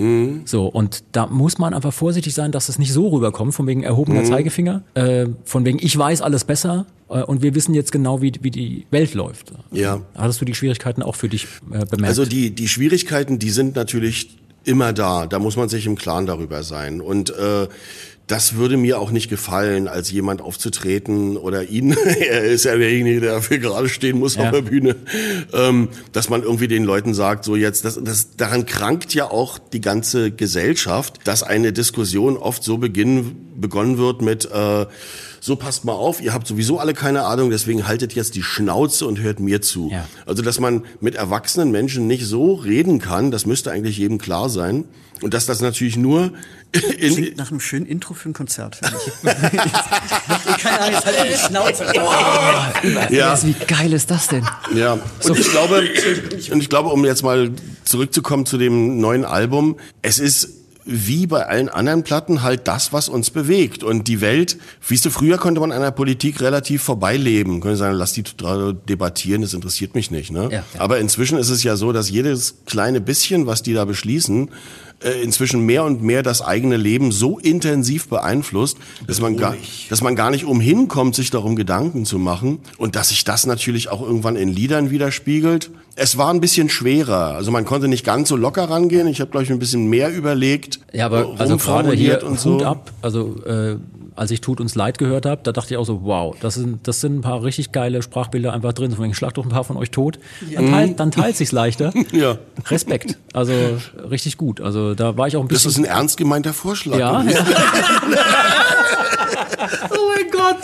[0.45, 3.83] So, und da muss man einfach vorsichtig sein, dass es nicht so rüberkommt, von wegen
[3.83, 8.21] erhobener Zeigefinger, äh, von wegen ich weiß alles besser äh, und wir wissen jetzt genau,
[8.21, 9.51] wie, wie die Welt läuft.
[9.71, 10.01] Ja.
[10.15, 12.03] Hattest du die Schwierigkeiten auch für dich äh, bemerkt?
[12.03, 15.27] Also die, die Schwierigkeiten, die sind natürlich immer da.
[15.27, 17.01] Da muss man sich im Klaren darüber sein.
[17.01, 17.67] Und äh,
[18.27, 23.21] das würde mir auch nicht gefallen, als jemand aufzutreten oder ihn, er ist ja derjenige,
[23.21, 24.45] der dafür gerade stehen muss ja.
[24.45, 24.97] auf der Bühne,
[25.53, 29.57] ähm, dass man irgendwie den Leuten sagt, so jetzt, das, das, daran krankt ja auch
[29.57, 34.85] die ganze Gesellschaft, dass eine Diskussion oft so beginn, begonnen wird mit, äh,
[35.39, 39.05] so passt mal auf, ihr habt sowieso alle keine Ahnung, deswegen haltet jetzt die Schnauze
[39.05, 39.89] und hört mir zu.
[39.91, 40.05] Ja.
[40.25, 44.49] Also, dass man mit erwachsenen Menschen nicht so reden kann, das müsste eigentlich jedem klar
[44.49, 44.85] sein.
[45.21, 46.31] Und dass das natürlich nur
[46.71, 50.61] in Klingt nach einem schönen Intro für ein Konzert, finde ich.
[50.61, 51.85] Keine Ahnung, jetzt halt die Schnauze.
[51.95, 53.43] Oh, ja.
[53.43, 54.47] Wie geil ist das denn?
[54.75, 55.33] Ja, und so.
[55.33, 55.83] ich glaube,
[56.51, 57.51] und ich glaube, um jetzt mal
[57.83, 60.49] zurückzukommen zu dem neuen Album, es ist
[60.87, 63.83] wie bei allen anderen Platten halt das, was uns bewegt.
[63.83, 64.57] Und die Welt,
[64.87, 67.59] wie du, früher konnte man an der Politik relativ vorbeileben.
[67.59, 70.31] Können sagen, lass die debattieren, das interessiert mich nicht.
[70.31, 70.43] Ne?
[70.43, 70.63] Ja, ja.
[70.77, 74.49] Aber inzwischen ist es ja so, dass jedes kleine bisschen, was die da beschließen,
[75.03, 79.55] äh, inzwischen mehr und mehr das eigene Leben so intensiv beeinflusst, dass man, gar,
[79.89, 83.45] dass man gar nicht umhin kommt, sich darum Gedanken zu machen und dass sich das
[83.45, 85.69] natürlich auch irgendwann in Liedern widerspiegelt.
[85.99, 89.07] Es war ein bisschen schwerer, also man konnte nicht ganz so locker rangehen.
[89.07, 90.79] Ich habe glaube ich ein bisschen mehr überlegt.
[90.93, 92.55] Ja, aber also gerade hier und so.
[92.55, 93.77] Hut ab, also äh,
[94.17, 96.87] als ich Tut uns leid gehört habe, da dachte ich auch so, wow, das sind,
[96.87, 98.91] das sind ein paar richtig geile Sprachbilder einfach drin.
[98.91, 100.19] So, ich schlag doch ein paar von euch tot.
[100.49, 100.59] Ja.
[100.59, 101.93] Dann, teilt, dann teilt sich's leichter.
[102.11, 102.37] ja.
[102.67, 103.17] Respekt.
[103.33, 103.53] Also
[104.09, 104.59] richtig gut.
[104.59, 105.69] Also da war ich auch ein bisschen.
[105.69, 106.97] Das ist ein ernst gemeinter Vorschlag.
[106.97, 107.23] Ja.
[109.91, 110.57] oh mein Gott.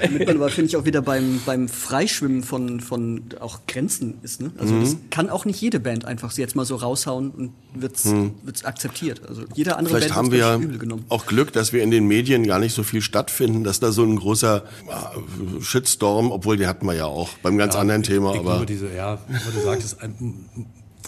[0.00, 4.40] Damit man aber, finde ich, auch wieder beim, beim Freischwimmen von, von auch Grenzen ist.
[4.40, 4.50] Ne?
[4.58, 4.80] Also mhm.
[4.82, 8.34] das kann auch nicht jede Band einfach jetzt mal so raushauen und wird's, mhm.
[8.42, 9.22] wird's akzeptiert.
[9.28, 10.60] Also jede andere Vielleicht Band haben wir ja
[11.08, 14.02] auch Glück, dass wir in den Medien gar nicht so viel stattfinden, dass da so
[14.02, 18.34] ein großer äh, Shitstorm, obwohl die hatten wir ja auch beim ganz ja, anderen Thema.
[18.34, 20.46] Ich, aber diese, ja, wie du sagtest, ein,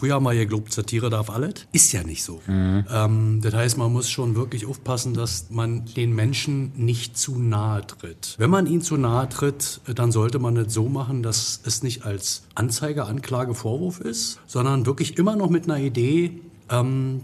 [0.00, 1.66] Früher haben wir gelobt, Satire darf alles.
[1.72, 2.40] Ist ja nicht so.
[2.46, 2.86] Mhm.
[2.90, 7.86] Ähm, das heißt, man muss schon wirklich aufpassen, dass man den Menschen nicht zu nahe
[7.86, 8.34] tritt.
[8.38, 12.06] Wenn man ihnen zu nahe tritt, dann sollte man es so machen, dass es nicht
[12.06, 16.40] als Anzeige, Anklage, Vorwurf ist, sondern wirklich immer noch mit einer Idee,
[16.70, 17.20] ähm,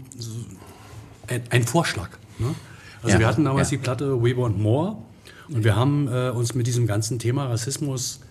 [1.25, 2.09] ein, ein, Vorschlag.
[2.37, 2.53] Ne?
[3.01, 3.77] Also ja, wir hatten damals ja.
[3.77, 4.97] die Platte We Want More
[5.49, 8.26] und wir haben äh, uns mit diesem ganzen Thema Rassismus äh,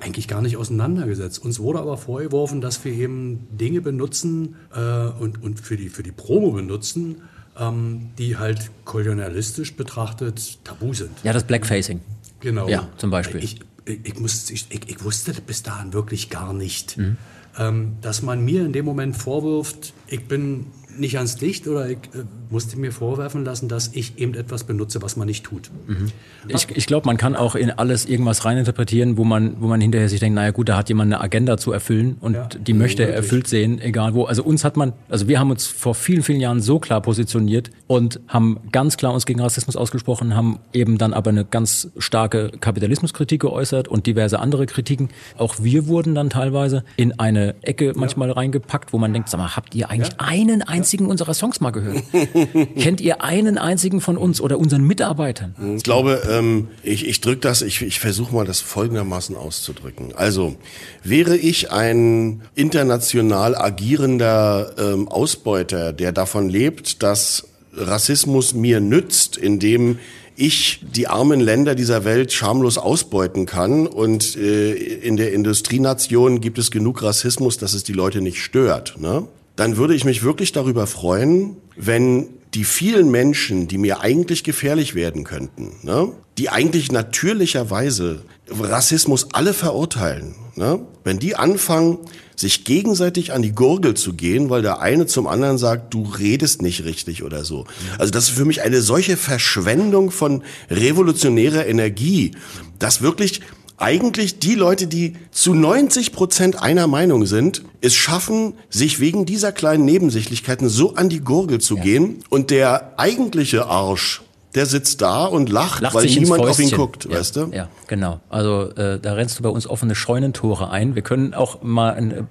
[0.00, 1.44] eigentlich gar nicht auseinandergesetzt.
[1.44, 6.02] Uns wurde aber vorgeworfen, dass wir eben Dinge benutzen äh, und, und für, die, für
[6.02, 7.22] die Promo benutzen,
[7.58, 11.10] ähm, die halt kolonialistisch betrachtet tabu sind.
[11.22, 12.00] Ja, das Blackfacing.
[12.40, 12.68] Genau.
[12.68, 13.42] Ja, zum Beispiel.
[13.42, 17.16] Ich, ich, ich, muss, ich, ich wusste bis dahin wirklich gar nicht, mhm.
[17.58, 20.66] ähm, dass man mir in dem Moment vorwirft, ich bin
[21.00, 25.02] nicht ans Licht oder ich äh, musste mir vorwerfen lassen, dass ich eben etwas benutze,
[25.02, 25.70] was man nicht tut.
[25.86, 26.12] Mhm.
[26.48, 30.08] Ich, ich glaube, man kann auch in alles irgendwas reininterpretieren, wo man, wo man hinterher
[30.08, 33.02] sich denkt, naja gut, da hat jemand eine Agenda zu erfüllen und ja, die möchte
[33.04, 34.24] er erfüllt sehen, egal wo.
[34.24, 37.70] Also uns hat man, also wir haben uns vor vielen, vielen Jahren so klar positioniert
[37.86, 42.50] und haben ganz klar uns gegen Rassismus ausgesprochen, haben eben dann aber eine ganz starke
[42.60, 45.08] Kapitalismuskritik geäußert und diverse andere Kritiken.
[45.38, 48.34] Auch wir wurden dann teilweise in eine Ecke manchmal ja.
[48.34, 50.26] reingepackt, wo man denkt, sag mal, habt ihr eigentlich ja.
[50.26, 52.02] einen einzigen unserer Songs mal gehört?
[52.78, 55.54] Kennt ihr einen einzigen von uns oder unseren Mitarbeitern?
[55.76, 60.14] Ich glaube, ähm, ich, ich drücke das, ich, ich versuche mal das folgendermaßen auszudrücken.
[60.14, 60.56] Also,
[61.04, 69.98] wäre ich ein international agierender ähm, Ausbeuter, der davon lebt, dass Rassismus mir nützt, indem
[70.40, 76.58] ich die armen Länder dieser Welt schamlos ausbeuten kann und äh, in der Industrienation gibt
[76.58, 78.94] es genug Rassismus, dass es die Leute nicht stört.
[78.98, 79.28] Ne?
[79.60, 84.94] Dann würde ich mich wirklich darüber freuen, wenn die vielen Menschen, die mir eigentlich gefährlich
[84.94, 91.98] werden könnten, ne, die eigentlich natürlicherweise Rassismus alle verurteilen, ne, wenn die anfangen,
[92.36, 96.62] sich gegenseitig an die Gurgel zu gehen, weil der eine zum anderen sagt, du redest
[96.62, 97.66] nicht richtig oder so.
[97.98, 102.30] Also das ist für mich eine solche Verschwendung von revolutionärer Energie,
[102.78, 103.42] dass wirklich
[103.80, 109.52] eigentlich die Leute, die zu 90 Prozent einer Meinung sind, es schaffen, sich wegen dieser
[109.52, 111.82] kleinen Nebensächlichkeiten so an die Gurgel zu ja.
[111.82, 114.22] gehen und der eigentliche Arsch,
[114.54, 117.50] der sitzt da und lacht, lacht weil niemand auf ihn guckt, ja, weißt du?
[117.52, 118.20] Ja, genau.
[118.28, 120.94] Also äh, da rennst du bei uns offene Scheunentore ein.
[120.94, 122.22] Wir können auch mal ein äh,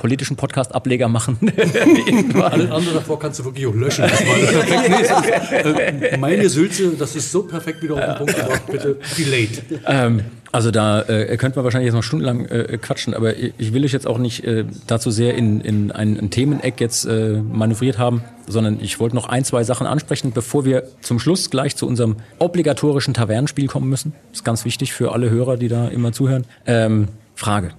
[0.00, 1.38] politischen Podcast-Ableger machen.
[2.34, 4.06] Andere davor kannst du wirklich auch löschen.
[4.08, 6.00] Das war perfekt.
[6.00, 8.62] Nee, meine Sülze, das ist so perfekt wieder auf den Punkt gebracht.
[8.66, 9.62] Bitte delayed.
[9.86, 13.84] Ähm, also da äh, könnte man wahrscheinlich jetzt noch stundenlang äh, quatschen, aber ich will
[13.84, 17.98] euch jetzt auch nicht äh, dazu sehr in, in ein, ein Themeneck jetzt äh, manövriert
[17.98, 21.86] haben, sondern ich wollte noch ein, zwei Sachen ansprechen, bevor wir zum Schluss gleich zu
[21.86, 24.12] unserem obligatorischen Tavernenspiel kommen müssen.
[24.30, 26.44] Das ist ganz wichtig für alle Hörer, die da immer zuhören.
[26.66, 27.70] Ähm, Frage.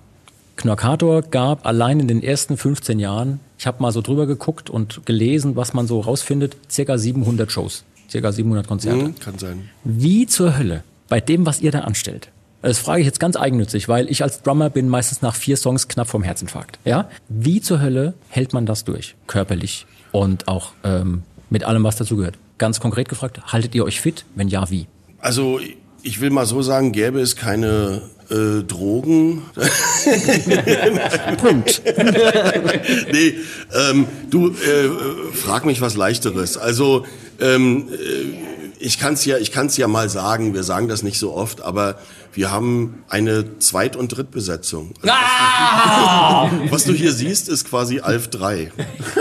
[0.56, 5.06] Knorkator gab allein in den ersten 15 Jahren, ich habe mal so drüber geguckt und
[5.06, 9.06] gelesen, was man so rausfindet, circa 700 Shows, circa 700 Konzerte.
[9.06, 9.70] Hm, kann sein.
[9.84, 12.30] Wie zur Hölle, bei dem, was ihr da anstellt,
[12.62, 15.88] das frage ich jetzt ganz eigennützig, weil ich als Drummer bin meistens nach vier Songs
[15.88, 16.80] knapp vom Herzinfarkt.
[16.86, 17.10] Ja?
[17.28, 19.16] Wie zur Hölle hält man das durch?
[19.28, 22.36] Körperlich und auch ähm, mit allem, was dazu gehört.
[22.58, 24.26] Ganz konkret gefragt, haltet ihr euch fit?
[24.36, 24.88] Wenn ja, wie?
[25.20, 25.60] Also
[26.04, 29.44] ich will mal so sagen, gäbe es keine äh, Drogen.
[31.38, 31.82] Punkt.
[33.12, 33.34] nee,
[33.74, 36.58] ähm, du äh, frag mich was leichteres.
[36.58, 37.06] Also
[37.40, 40.54] ähm, äh, ich kann es ja, ich kann's ja mal sagen.
[40.54, 41.98] Wir sagen das nicht so oft, aber
[42.34, 44.94] wir haben eine Zweit- und Drittbesetzung.
[45.02, 46.44] Also, Ah!
[46.44, 48.72] was, du, was du hier siehst, ist quasi Alf 3.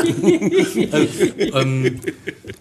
[1.54, 2.00] ähm,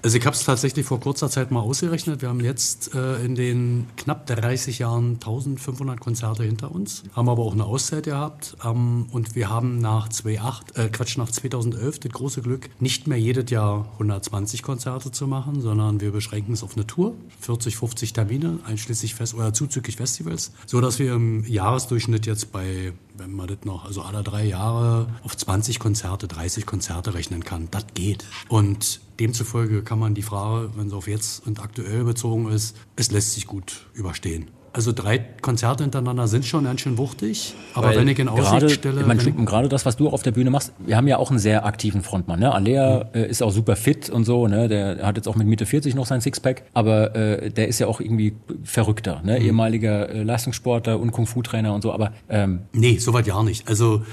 [0.02, 2.22] also ich habe es tatsächlich vor kurzer Zeit mal ausgerechnet.
[2.22, 7.43] Wir haben jetzt äh, in den knapp 30 Jahren 1500 Konzerte hinter uns, haben aber
[7.43, 12.12] auch eine Auszeit gehabt ähm, und wir haben nach 2008, äh, Quatsch, nach 2011 das
[12.12, 16.76] große Glück, nicht mehr jedes Jahr 120 Konzerte zu machen, sondern wir beschränken es auf
[16.76, 22.26] eine Tour, 40, 50 Termine, einschließlich Fest oder zuzüglich Festivals, so dass wir im Jahresdurchschnitt
[22.26, 27.14] jetzt bei wenn man das noch, also alle drei Jahre auf 20 Konzerte, 30 Konzerte
[27.14, 27.68] rechnen kann.
[27.70, 28.26] Das geht.
[28.48, 33.12] Und demzufolge kann man die Frage, wenn sie auf jetzt und aktuell bezogen ist, es
[33.12, 34.50] lässt sich gut überstehen.
[34.80, 38.50] Also drei Konzerte hintereinander sind schon ganz schön wuchtig, aber Weil wenn ich in Aussicht
[38.50, 39.06] gerade, stelle...
[39.06, 41.32] wenn ich- und gerade das, was du auf der Bühne machst, wir haben ja auch
[41.32, 42.40] einen sehr aktiven Frontmann.
[42.40, 42.54] Ne?
[42.54, 44.70] Alea äh, ist auch super fit und so, ne?
[44.70, 47.88] der hat jetzt auch mit Mitte 40 noch sein Sixpack, aber äh, der ist ja
[47.88, 49.40] auch irgendwie verrückter, ne?
[49.40, 53.68] ehemaliger äh, Leistungssportler und Kung-Fu-Trainer und so, aber ähm, Nee, soweit ja nicht.
[53.68, 54.04] Also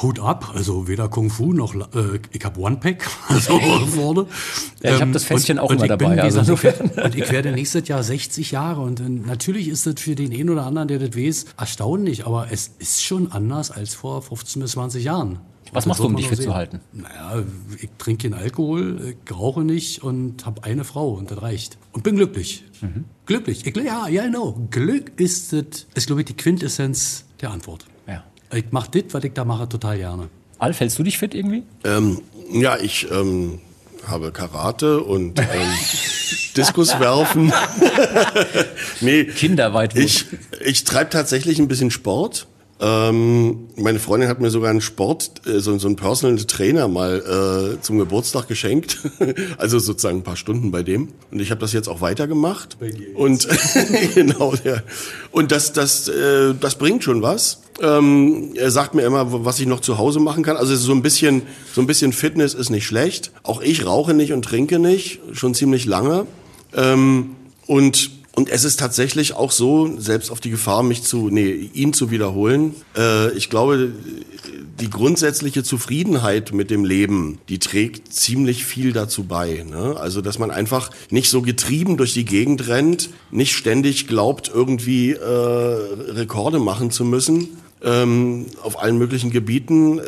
[0.00, 3.58] Hut ab, also weder Kung Fu noch äh, ich habe One Pack also
[3.94, 4.24] vorne.
[4.82, 7.30] Ja, ich hab Ähm, das Fässchen auch immer ich dabei, Bin, also gesagt, und ich
[7.30, 10.88] werde nächstes Jahr 60 Jahre und äh, natürlich ist das für den einen oder anderen,
[10.88, 15.40] der das weiß, erstaunlich, aber es ist schon anders als vor 15 bis 20 Jahren.
[15.72, 16.54] Was machst du, um dich fit zu sehen.
[16.54, 16.80] halten?
[16.92, 17.42] Naja,
[17.80, 21.78] ich trinke keinen Alkohol, ich rauche nicht und habe eine Frau und das reicht.
[21.92, 22.64] Und bin glücklich.
[22.80, 23.04] Mhm.
[23.26, 23.66] Glücklich.
[23.66, 24.56] Ich, ja, ja, genau.
[24.70, 27.86] Glück ist das, ist glaube ich die Quintessenz der Antwort.
[28.06, 28.22] ja.
[28.52, 30.28] Ich mache das, was ich da mache, total gerne.
[30.58, 31.64] Alf, hältst du dich fit irgendwie?
[31.82, 32.20] Ähm,
[32.52, 33.58] ja, ich ähm,
[34.06, 35.46] habe Karate und ähm,
[36.56, 37.52] Diskus werfen.
[39.00, 40.04] nee, Kinderweitwurf.
[40.04, 40.26] ich,
[40.60, 42.46] ich treibe tatsächlich ein bisschen Sport.
[42.80, 47.76] Ähm, meine Freundin hat mir sogar einen Sport, äh, so, so einen Personal Trainer mal
[47.76, 48.98] äh, zum Geburtstag geschenkt.
[49.58, 51.08] also sozusagen ein paar Stunden bei dem.
[51.30, 52.76] Und ich habe das jetzt auch weitergemacht.
[53.14, 53.48] Und
[54.14, 54.82] genau, ja.
[55.30, 57.62] Und das, das, äh, das bringt schon was.
[57.80, 60.56] Ähm, er sagt mir immer, was ich noch zu Hause machen kann.
[60.56, 63.30] Also so ein bisschen, so ein bisschen Fitness ist nicht schlecht.
[63.44, 66.26] Auch ich rauche nicht und trinke nicht, schon ziemlich lange.
[66.74, 71.70] Ähm, und und es ist tatsächlich auch so, selbst auf die Gefahr, mich zu, nee,
[71.72, 72.74] ihn zu wiederholen.
[72.96, 73.92] Äh, ich glaube,
[74.80, 79.64] die grundsätzliche Zufriedenheit mit dem Leben, die trägt ziemlich viel dazu bei.
[79.68, 79.96] Ne?
[79.98, 85.12] Also, dass man einfach nicht so getrieben durch die Gegend rennt, nicht ständig glaubt, irgendwie
[85.12, 87.48] äh, Rekorde machen zu müssen.
[87.84, 89.98] Ähm, auf allen möglichen Gebieten.
[89.98, 90.02] Äh,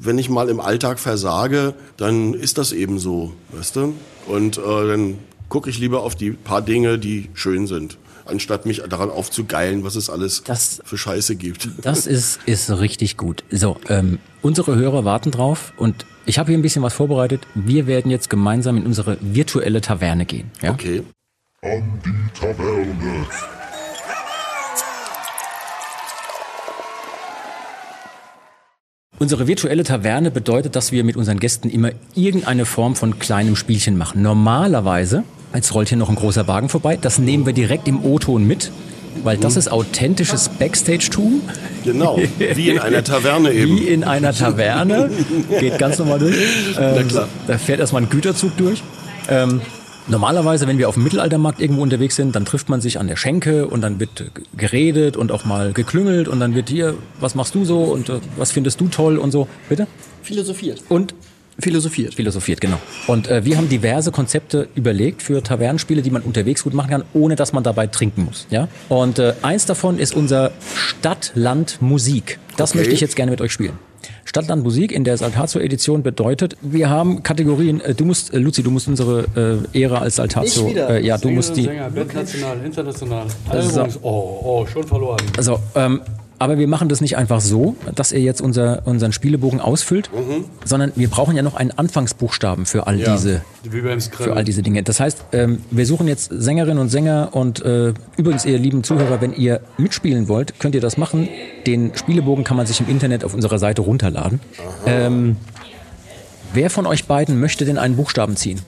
[0.00, 3.94] wenn ich mal im Alltag versage, dann ist das eben so, weißt du?
[4.26, 5.18] Und äh, dann
[5.48, 9.96] gucke ich lieber auf die paar Dinge, die schön sind, anstatt mich daran aufzugeilen, was
[9.96, 11.68] es alles Das- für Scheiße gibt.
[11.82, 13.44] Das ist, ist richtig gut.
[13.50, 17.46] So, ähm, unsere Hörer warten drauf und ich habe hier ein bisschen was vorbereitet.
[17.54, 20.50] Wir werden jetzt gemeinsam in unsere virtuelle Taverne gehen.
[20.60, 20.72] Ja?
[20.72, 21.02] Okay.
[21.62, 23.26] An die Taverne.
[29.18, 33.98] Unsere virtuelle Taverne bedeutet, dass wir mit unseren Gästen immer irgendeine Form von kleinem Spielchen
[33.98, 34.22] machen.
[34.22, 35.24] Normalerweise,
[35.54, 38.70] jetzt rollt hier noch ein großer Wagen vorbei, das nehmen wir direkt im O-Ton mit,
[39.24, 41.42] weil das ist authentisches Backstage-Tum.
[41.84, 43.76] Genau, wie in einer Taverne eben.
[43.78, 45.10] Wie in einer Taverne.
[45.60, 46.36] Geht ganz normal durch.
[46.80, 47.28] Ähm, klar.
[47.46, 48.82] Da fährt erstmal ein Güterzug durch.
[49.28, 49.60] Ähm,
[50.06, 53.16] normalerweise, wenn wir auf dem Mittelaltermarkt irgendwo unterwegs sind, dann trifft man sich an der
[53.16, 57.54] Schenke und dann wird geredet und auch mal geklüngelt und dann wird hier, was machst
[57.54, 59.48] du so und äh, was findest du toll und so.
[59.68, 59.86] Bitte?
[60.22, 60.82] Philosophiert.
[60.88, 61.14] Und
[61.60, 62.14] Philosophiert.
[62.14, 62.78] philosophiert, genau.
[63.08, 67.04] Und äh, wir haben diverse Konzepte überlegt für Tavernenspiele, die man unterwegs gut machen kann,
[67.14, 68.46] ohne dass man dabei trinken muss.
[68.50, 68.68] Ja?
[68.88, 72.38] Und äh, eins davon ist unser Stadt, Land, Musik.
[72.56, 72.78] Das Okay.
[72.78, 73.78] möchte ich jetzt gerne mit euch spielen.
[74.24, 78.62] Stadt, Land, Musik in der Saltatio-Edition bedeutet, wir haben Kategorien, äh, du musst, äh, Luzi,
[78.62, 80.90] du musst unsere äh, Ehre als Saltatio, Ich wieder?
[80.90, 83.26] äh, ja, du musst die, Sänger, Band national, international.
[83.48, 85.18] Also- oh, oh, schon verloren.
[85.36, 86.02] also, ähm,
[86.40, 90.08] Aber wir machen das nicht einfach so, dass ihr jetzt unser, unseren Spielebogen ausfüllt,
[90.64, 93.12] sondern wir brauchen ja noch einen Anfangsbuchstaben für all Ja.
[93.16, 93.42] diese
[94.12, 94.82] für all diese Dinge.
[94.84, 99.20] Das heißt, ähm, wir suchen jetzt Sängerinnen und Sänger und äh, übrigens, ihr lieben Zuhörer,
[99.20, 101.28] wenn ihr mitspielen wollt, könnt ihr das machen.
[101.66, 104.40] Den Spielebogen kann man sich im Internet auf unserer Seite runterladen.
[104.86, 105.36] Ähm,
[106.54, 108.60] wer von euch beiden möchte denn einen Buchstaben ziehen?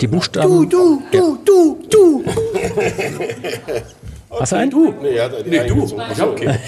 [0.00, 0.68] Die Buchstaben.
[0.68, 2.24] Du, du, du, du.
[4.40, 4.70] Hast du einen?
[4.70, 4.94] Du.
[5.02, 5.82] Nee, er hat Nee, einen du.
[5.82, 6.02] gezogen.
[6.12, 6.58] Ich hab keinen.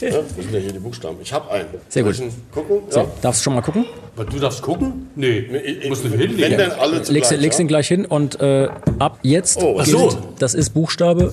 [0.00, 1.16] Ja, wo sind denn hier die Buchstaben?
[1.22, 1.66] Ich habe einen.
[1.88, 2.14] Sehr gut.
[2.52, 2.78] Gucken?
[2.88, 3.06] So, Ja.
[3.20, 3.84] darfst du schon mal gucken?
[4.14, 5.08] Aber du darfst gucken?
[5.16, 5.38] Nee.
[5.38, 6.56] Ich- Musst du Wenn hinlegen.
[6.58, 7.62] denn alle Legst, zugleich, legst ja?
[7.64, 8.68] ihn gleich hin und äh,
[9.00, 10.18] ab jetzt Oh, ach gilt, so.
[10.38, 11.32] das ist Buchstabe.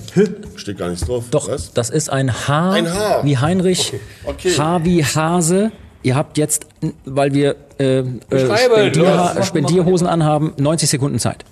[0.56, 1.24] Steht gar nichts drauf.
[1.30, 1.72] Doch, Was?
[1.74, 3.20] das ist ein H, Ein H.
[3.24, 3.92] wie Heinrich,
[4.24, 4.50] Okay.
[4.56, 5.70] H wie Hase.
[6.02, 6.66] Ihr habt jetzt,
[7.04, 7.98] weil wir äh,
[8.30, 9.42] äh.
[9.42, 11.44] Spendierhosen anhaben, 90 Sekunden Zeit.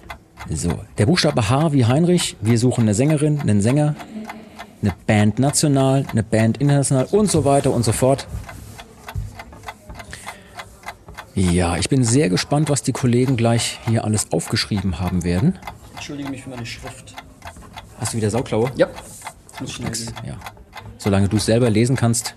[0.51, 2.37] So, der Buchstabe H wie Heinrich.
[2.41, 3.95] Wir suchen eine Sängerin, einen Sänger,
[4.83, 8.27] eine Band national, eine Band international und so weiter und so fort.
[11.35, 15.59] Ja, ich bin sehr gespannt, was die Kollegen gleich hier alles aufgeschrieben haben werden.
[15.95, 17.15] Entschuldige mich für meine Schrift.
[17.99, 18.71] Hast du wieder Sauklaue?
[18.77, 18.89] Ja.
[19.67, 20.13] Schnell gehen.
[20.27, 20.37] Ja.
[20.99, 22.35] Solange du es selber lesen kannst.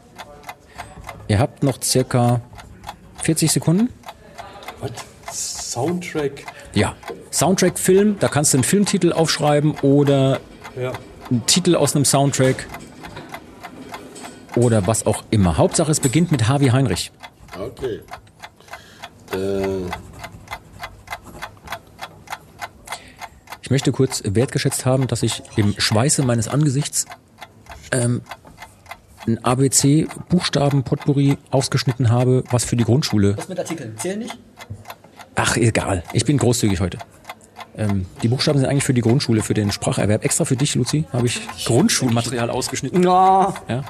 [1.28, 2.42] Ihr habt noch circa
[3.22, 3.90] 40 Sekunden.
[4.80, 4.92] Was?
[5.72, 6.46] Soundtrack.
[6.74, 6.96] Ja.
[7.38, 10.40] Soundtrack Film, da kannst du einen Filmtitel aufschreiben oder
[10.76, 10.94] Ja.
[11.30, 12.66] einen Titel aus einem Soundtrack.
[14.56, 15.56] Oder was auch immer.
[15.58, 17.12] Hauptsache es beginnt mit Harvey Heinrich.
[17.60, 18.02] Okay.
[19.34, 19.86] Äh,
[23.62, 27.06] Ich möchte kurz wertgeschätzt haben, dass ich im Schweiße meines Angesichts
[27.92, 28.22] ähm,
[29.28, 33.98] ein ABC-Buchstaben-Potpourri ausgeschnitten habe, was für die Grundschule Was mit Artikeln?
[33.98, 34.38] Zählen nicht?
[35.36, 36.02] Ach, egal.
[36.14, 36.98] Ich bin großzügig heute.
[37.78, 40.26] Ähm, die Buchstaben sind eigentlich für die Grundschule, für den Spracherwerb.
[40.26, 43.04] Extra für dich, Luzi, habe ich Grundschulmaterial ausgeschnitten.
[43.04, 43.54] Ja.
[43.70, 43.84] Ja.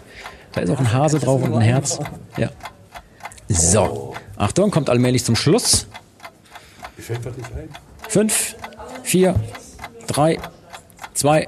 [0.52, 2.00] Da ist auch ein Hase drauf und ein Herz.
[2.36, 2.50] Ja.
[3.48, 4.14] So.
[4.36, 5.88] Achtung, kommt allmählich zum Schluss.
[6.98, 7.70] Mir fällt was nicht ein.
[8.10, 8.56] Fünf,
[9.04, 9.36] vier,
[10.08, 10.40] drei,
[11.14, 11.48] zwei,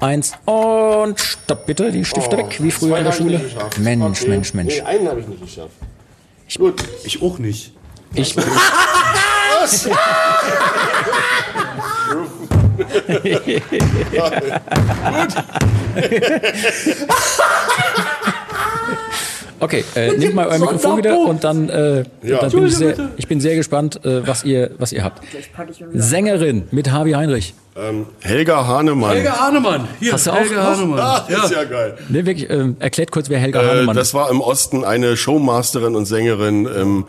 [0.00, 3.40] eins und stopp bitte, die Stifte weg, wie früher in der ich Schule.
[3.78, 4.28] Mensch, Okay.
[4.28, 4.74] Mensch, Mensch.
[4.74, 5.72] Nee, einen habe ich nicht geschafft.
[6.56, 6.84] Gut.
[7.04, 7.72] Ich auch nicht.
[8.14, 8.36] Ich,
[19.58, 22.40] Okay, äh, nehmt mal euer Mikrofon wieder und dann, äh, Ja.
[22.40, 25.22] dann bin ich sehr, ich bin sehr gespannt, äh, was ihr, was ihr habt.
[25.94, 27.54] Sängerin mit Harvey Heinrich.
[27.74, 29.12] Ähm, Helga Hahnemann.
[29.12, 29.88] Helga Hahnemann.
[29.98, 30.62] Hier, Hast du auch Helga?
[30.62, 30.98] Hahnemann.
[31.00, 31.44] Ah, ja.
[31.44, 31.96] ist ja geil.
[32.10, 34.14] Ne, wirklich, ähm, erklärt kurz, wer Helga Äh, Hahnemann das ist.
[34.14, 37.06] war im Osten eine Showmasterin und Sängerin im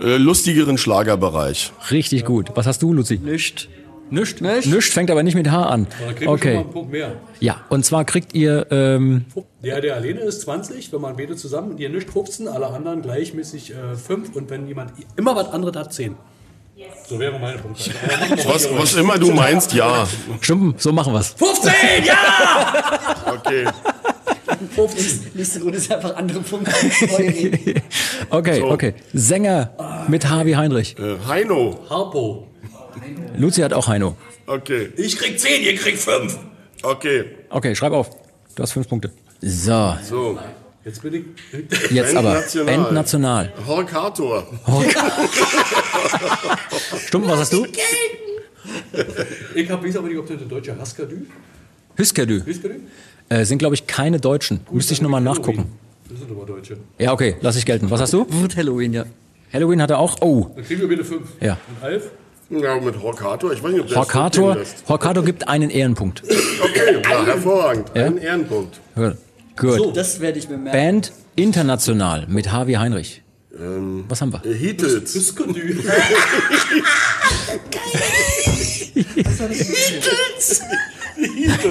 [0.00, 1.72] äh, lustigeren Schlagerbereich.
[1.90, 2.48] Richtig gut.
[2.54, 3.18] Was hast du, Luzi?
[3.18, 3.68] Nicht.
[4.10, 4.40] Nischt.
[4.40, 5.86] Nischt fängt aber nicht mit H an.
[6.04, 6.56] Dann kriegen wir schon mal Okay.
[6.58, 7.12] einen Punkt mehr.
[7.40, 9.24] Ja, und zwar kriegt ihr, ähm,
[9.62, 13.72] Der, der alleine ist 20, wenn man beide zusammen, ihr nicht 15, alle anderen gleichmäßig
[13.72, 16.16] äh, 5 und wenn jemand immer was anderes hat, 10.
[17.06, 17.92] So wäre meine Punktzahl.
[18.34, 20.06] Wir Was, was immer du meinst, ja.
[20.40, 21.34] Stumpen, so machen wir's.
[21.36, 21.72] 15,
[22.04, 22.16] ja!
[23.34, 23.66] Okay.
[25.34, 26.70] Nächste Runde ist einfach andere Punkte.
[27.06, 27.82] Neue reden.
[28.30, 28.94] Okay, okay.
[29.12, 30.96] Sänger mit Harvey Heinrich.
[30.98, 31.78] Äh, Heino.
[31.88, 32.46] Harpo.
[33.36, 34.16] Luzi hat auch Heino.
[34.46, 34.90] Okay.
[34.96, 36.38] Ich krieg 10, ihr kriegt 5.
[36.82, 37.24] Okay.
[37.50, 38.10] Okay, schreib auf.
[38.54, 39.10] Du hast fünf Punkte.
[39.40, 40.38] So, So.
[40.84, 41.90] Jetzt bin ich.
[41.90, 42.34] jetzt aber.
[42.34, 42.76] National.
[42.76, 43.52] Band National.
[43.66, 44.46] Horkator.
[47.06, 47.66] Stumpen, was hast du?
[49.54, 51.26] Ich hab, weiß aber nicht, ob das der deutsche Haskadü
[51.96, 52.40] Hüskedü.
[52.46, 52.80] Haskadü?
[53.28, 54.60] Äh, sind, glaube ich, keine Deutschen.
[54.70, 55.66] Müsste ich nochmal nachgucken.
[56.08, 56.76] Das sind aber Deutsche.
[56.98, 57.90] Ja, okay, lass ich gelten.
[57.90, 58.26] Was hast du?
[58.28, 59.04] Wird Halloween, ja.
[59.52, 60.16] Halloween hat er auch.
[60.20, 61.28] Oh, Dann kriegen wir bitte 5.
[61.40, 61.58] Ja.
[61.68, 62.10] Und Alf?
[62.50, 63.52] Ja, mit Horkator.
[63.52, 64.56] Ich weiß nicht, ob der Horkator.
[64.88, 66.22] Horkator gibt einen Ehrenpunkt.
[66.24, 67.94] Okay, ja, hervorragend.
[67.94, 68.80] Ein Ehrenpunkt.
[68.96, 69.16] Gut.
[69.56, 69.96] Gut.
[69.96, 70.76] Das werde ich mir merken.
[70.78, 73.22] Band International mit Harvey Heinrich.
[74.08, 74.44] Was haben wir?
[74.44, 75.14] Äh, Heatles.
[75.14, 75.76] Haskadü.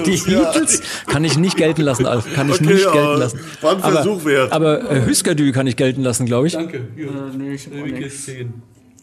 [0.06, 2.32] Die Beatles kann ich nicht gelten lassen, Alf.
[2.34, 3.40] Kann ich Okay, nicht ja, gelten lassen.
[3.60, 4.52] war ein Versuch aber, wert.
[4.52, 6.52] Aber äh, Hüskadü kann ich gelten lassen, glaube ich.
[6.52, 6.88] Danke.
[6.94, 7.10] Hier.
[7.36, 7.86] nee, ich hab auch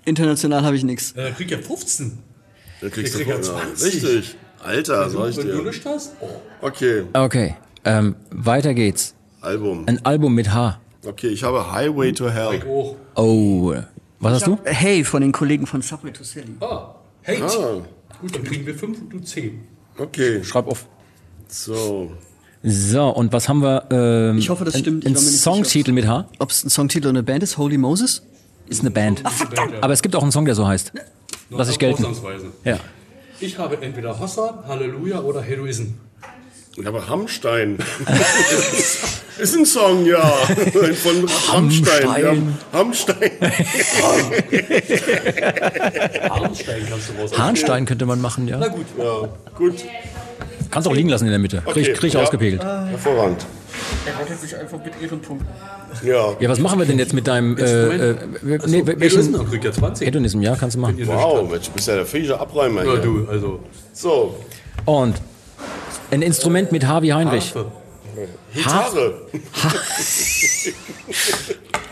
[0.08, 0.16] ich nix.
[0.16, 0.16] krieg 10.
[0.16, 1.12] International habe ich nichts.
[1.14, 2.18] Äh, krieg ja 15.
[2.82, 3.94] Da kriegst du Ich krieg ja voll- 20.
[4.04, 4.36] Richtig.
[4.64, 5.64] Alter, sag ich Wenn du dir.
[5.64, 6.14] nicht hast?
[6.20, 6.28] Oh.
[6.62, 7.56] Okay, Okay,
[7.86, 9.14] ähm, weiter geht's.
[9.42, 9.84] Album.
[9.88, 10.80] Ein Album mit H.
[11.06, 12.56] Okay, ich habe Highway to Hell.
[12.56, 12.66] Ich.
[13.16, 13.74] Oh,
[14.20, 14.58] was hast du?
[14.66, 16.56] Hey, von den Kollegen von Subway to Sally.
[16.60, 16.96] Ah,
[17.26, 17.44] Hate.
[17.46, 17.82] Ah,
[18.20, 19.62] Gut, dann kriegen wir 5 und du 10.
[20.00, 20.44] okay.
[20.44, 20.88] Schreib auf.
[21.48, 22.12] So.
[22.64, 23.84] So, und was haben wir?
[23.92, 25.04] Ähm, Ich hoffe, das stimmt.
[25.06, 26.28] Ich Ein nicht Songtitel mit H?
[26.40, 27.58] Ob es ein Songtitel oder eine Band ist?
[27.60, 28.24] Holy Moses?
[28.70, 29.24] Ist eine Band.
[29.82, 30.92] Aber es gibt auch einen Song, der so heißt.
[31.50, 32.06] Lass ich gelten.
[32.06, 32.48] Ausnahmsweise.
[32.64, 32.78] Ja.
[33.40, 35.94] Ich habe entweder Hossa, Halleluja oder Heroism.
[36.76, 37.78] Ich habe Hamstein.
[39.40, 40.20] Ist ein Song, ja.
[40.20, 41.28] Von.
[41.28, 42.34] Ja,
[42.74, 43.30] Rammstein.
[46.30, 47.38] Arnstein kannst du raus.
[47.38, 48.58] Harnstein könnte man machen, ja.
[48.58, 48.86] Na gut.
[48.98, 49.76] Ja, gut.
[50.70, 51.62] Kannst auch liegen lassen in der Mitte.
[51.66, 52.22] Krieg, Okay, krieg ich ja.
[52.22, 52.64] ausgepegelt.
[52.64, 53.46] Hervorragend.
[54.06, 55.48] Er rettet sich einfach mit Ehrenpunkten.
[56.04, 56.36] Ja.
[56.40, 57.58] Ja, was machen wir denn jetzt mit deinem.
[57.58, 60.08] Äh, äh, wir- nee, kriegt ja 20.
[60.08, 60.98] Hedonism, ja, kannst du machen.
[61.08, 63.02] Wow, Mensch, du bist ja der fähige Abräumer Ja, hier.
[63.02, 63.60] du, also.
[63.94, 64.36] So,
[64.86, 65.16] Und
[66.12, 67.54] ein Instrument mit Harvey Heinrich.
[67.56, 67.72] Harfe.
[68.54, 69.14] Gitarre.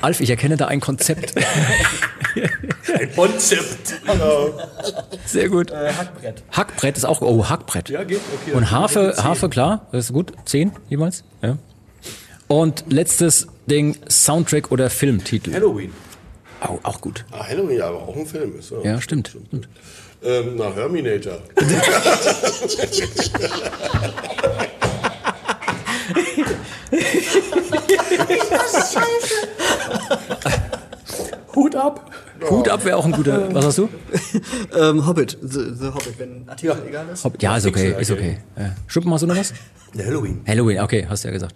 [0.02, 1.34] Alf, ich erkenne da ein Konzept.
[2.94, 3.96] Ein Konzept.
[5.26, 5.72] Sehr gut.
[5.74, 6.44] Hackbrett.
[6.52, 7.22] Hackbrett ist auch.
[7.22, 7.90] Oh, Hackbrett.
[7.90, 8.20] Ja, geht.
[8.44, 8.56] Okay.
[8.56, 10.32] Und Harfe, Harfe, klar, das ist gut.
[10.46, 11.24] Zehn jeweils.
[11.42, 11.58] Ja.
[12.48, 14.90] Und letztes Ding, Soundtrack oder.
[14.90, 15.54] Filmtitel.
[15.54, 15.92] Halloween.
[16.62, 17.26] Au, auch gut.
[17.32, 18.72] Ah, Halloween, aber auch ein Film ist.
[18.84, 19.36] Ja, stimmt.
[19.50, 19.68] stimmt.
[20.24, 21.40] Ähm, na, Herminator.
[31.56, 32.12] Hut ab.
[32.50, 33.54] Hut ab wäre auch ein guter.
[33.54, 33.90] Was hast du?
[34.78, 35.38] Ähm, Hobbit.
[35.42, 37.24] The, The Hobbit, wenn ein Artikel egal ist.
[37.24, 38.38] Hopp- Ja, ist okay, ist okay.
[38.58, 38.76] Ja.
[38.88, 39.54] Schuppen hast du noch was?
[40.04, 40.42] Halloween.
[40.48, 41.56] Halloween, okay, hast du ja gesagt.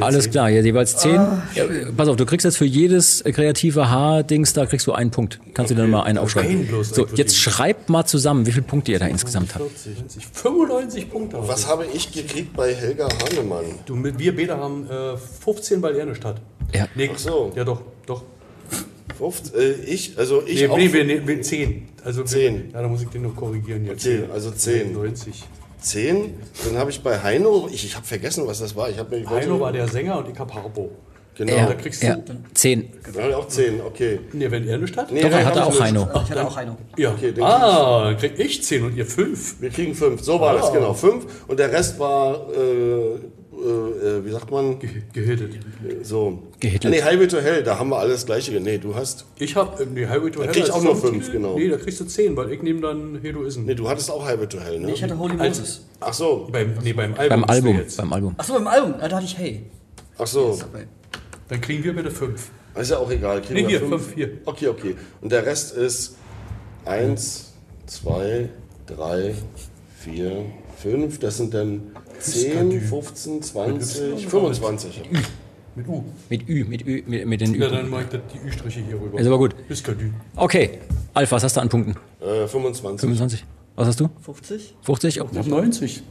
[0.00, 0.32] Alles zehn.
[0.32, 1.14] klar, ja, jeweils zehn.
[1.54, 1.64] Ja,
[1.96, 5.38] pass auf, du kriegst jetzt für jedes kreative Haar-Dings, da kriegst du einen Punkt.
[5.54, 6.66] Kannst du dir dann mal einen aufschreiben.
[6.66, 9.64] Bloß So, jetzt schreibt mal zusammen, wie viele Punkte ihr da insgesamt habt.
[9.70, 11.38] 40, 95 Punkte.
[11.40, 13.64] Was habe ich gekriegt bei Helga Hahnemann?
[13.86, 16.40] Du, wir beide haben äh, 15, weil er eine Stadt.
[16.74, 16.88] Ja.
[16.94, 17.52] Nee, Ach so.
[17.54, 18.24] Ja, doch, doch.
[19.20, 20.76] Uft, äh, ich, also ich Nee, auch.
[20.76, 21.88] nee, wir, nee, wir 10.
[22.04, 22.70] Also, Zehn.
[22.72, 24.06] Ja, da muss ich den noch korrigieren jetzt.
[24.06, 24.92] Okay, also 10.
[24.92, 25.44] 90.
[25.80, 26.34] 10.
[26.66, 28.90] Dann habe ich bei Heino, ich, ich habe vergessen, was das war.
[28.90, 30.90] Ich habe mir ich Heino war der Sänger und ich hab Harpo.
[31.36, 31.54] Genau.
[31.54, 32.32] Ja, da kriegst Ja, du.
[32.52, 32.90] zehn.
[33.04, 34.18] Dann habe ich auch 10, okay.
[34.32, 35.12] Nee, wenn er eine Stadt?
[35.12, 35.94] Nee, Doch, er nein, hatte hab ich auch nicht.
[35.94, 36.08] Heino.
[36.24, 36.76] Ich hatte auch Heino.
[36.96, 37.12] Ja.
[37.12, 39.60] Okay, den ah, dann krieg ich 10 und ihr 5.
[39.60, 40.20] Wir kriegen 5.
[40.20, 40.72] So war das, Ah.
[40.72, 40.94] genau.
[40.94, 41.44] 5.
[41.46, 43.20] Und der Rest war, äh,
[43.62, 44.78] äh, äh, wie sagt man?
[45.12, 45.58] Gehittet.
[46.02, 46.42] So.
[46.60, 46.94] Gehittelt.
[46.94, 48.60] Nee, Highway to Hell, da haben wir alles das Gleiche.
[48.60, 49.24] Nee, du hast.
[49.38, 50.48] Ich hab, äh, nee, Highway to Hell.
[50.52, 51.56] krieg ich als auch nur fünf, genau.
[51.58, 53.64] Nee, da kriegst du 10, weil ich nehme dann Hedoism.
[53.64, 54.92] Nee, du hattest auch Highway to Hell, ne?
[54.92, 55.84] Ich hatte Holy Als- Moses.
[56.00, 56.48] Ach so.
[56.52, 57.28] Beim, nee, beim Album.
[57.40, 57.96] Beim Album, Jetzt.
[57.96, 58.34] beim Album.
[58.38, 58.94] Achso, beim Album.
[59.00, 59.64] Ah, Da hatte ich Hey.
[60.18, 60.58] Ach so.
[61.48, 62.50] Dann kriegen wir bitte 5.
[62.76, 63.40] Ist ja auch egal.
[63.40, 63.90] Kriegen Nee, wir hier, fünf?
[64.04, 64.30] fünf, hier.
[64.44, 64.94] Okay, okay.
[65.20, 66.16] Und der Rest ist
[66.84, 67.52] 1,
[67.86, 68.48] 2,
[68.86, 69.34] 3,
[69.98, 70.44] 4,
[70.82, 71.18] 5.
[71.18, 71.80] Das sind dann
[72.20, 75.02] 10, 15, 20, 25.
[75.74, 76.04] Mit U.
[76.28, 77.70] Mit Ü, mit Ü, mit, mit den Ja, Ü.
[77.70, 79.18] dann mach ich das- die Ü-Striche hier rüber.
[79.18, 79.54] Ist aber gut.
[79.68, 80.10] Biskadü.
[80.36, 80.78] Okay,
[81.14, 81.94] Alf, was hast du an Punkten?
[82.20, 83.00] Äh, 25.
[83.00, 83.44] 25.
[83.76, 84.08] Was hast du?
[84.22, 84.74] 50?
[84.82, 85.20] 50?
[85.22, 86.02] Oh, Ich hab 90.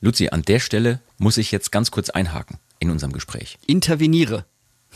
[0.00, 3.58] Luzi, an der Stelle muss ich jetzt ganz kurz einhaken in unserem Gespräch.
[3.66, 4.44] Interveniere.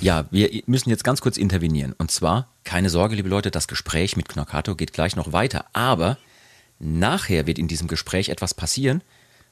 [0.01, 1.95] Ja, wir müssen jetzt ganz kurz intervenieren.
[1.99, 5.67] Und zwar, keine Sorge, liebe Leute, das Gespräch mit Knockato geht gleich noch weiter.
[5.73, 6.17] Aber
[6.79, 9.03] nachher wird in diesem Gespräch etwas passieren,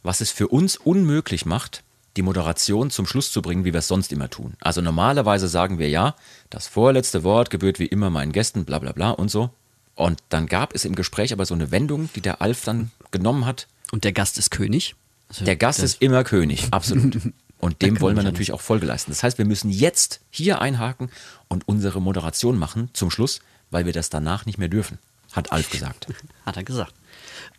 [0.03, 1.82] was es für uns unmöglich macht,
[2.16, 4.55] die Moderation zum Schluss zu bringen, wie wir es sonst immer tun.
[4.61, 6.16] Also normalerweise sagen wir ja,
[6.51, 9.51] das vorletzte Wort gebührt wie immer meinen Gästen, bla bla bla und so.
[9.94, 13.44] Und dann gab es im Gespräch aber so eine Wendung, die der Alf dann genommen
[13.44, 13.66] hat.
[13.92, 14.94] Und der Gast ist König.
[15.28, 17.18] Also Der Gast ist immer König, absolut.
[17.59, 19.11] Und dem wollen wir natürlich auch Folge leisten.
[19.11, 21.11] Das heißt, wir müssen jetzt hier einhaken
[21.48, 23.40] und unsere Moderation machen zum Schluss,
[23.70, 24.98] weil wir das danach nicht mehr dürfen,
[25.32, 26.06] hat Alf gesagt.
[26.46, 26.94] Hat er gesagt.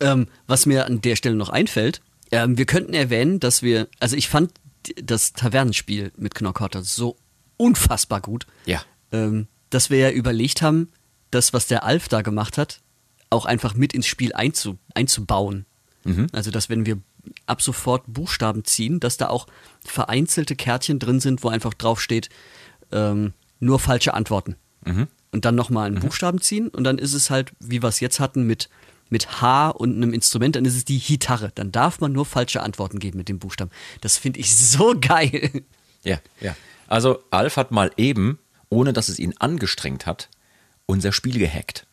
[0.00, 2.00] Ähm, was mir an der Stelle noch einfällt,
[2.32, 4.52] ähm, wir könnten erwähnen, dass wir, also ich fand
[5.02, 7.16] das Tavernenspiel mit Knockhotter so
[7.58, 8.82] unfassbar gut, Ja.
[9.12, 10.88] ähm, dass wir ja überlegt haben,
[11.30, 12.80] das, was der Alf da gemacht hat,
[13.28, 15.66] auch einfach mit ins Spiel einzu, einzubauen.
[16.32, 16.98] Also, dass wenn wir
[17.46, 19.46] ab sofort Buchstaben ziehen, dass da auch
[19.84, 22.28] vereinzelte Kärtchen drin sind, wo einfach drauf steht,
[22.92, 24.56] ähm, nur falsche Antworten.
[25.32, 28.18] Und dann nochmal einen Buchstaben ziehen und dann ist es halt, wie wir es jetzt
[28.18, 28.68] hatten, mit,
[29.10, 31.52] mit H und einem Instrument, dann ist es die Gitarre.
[31.54, 33.70] Dann darf man nur falsche Antworten geben mit dem Buchstaben.
[34.00, 35.64] Das finde ich so geil.
[36.02, 36.56] Ja, ja.
[36.88, 40.28] Also Alf hat mal eben, ohne dass es ihn angestrengt hat,
[40.86, 41.86] unser Spiel gehackt.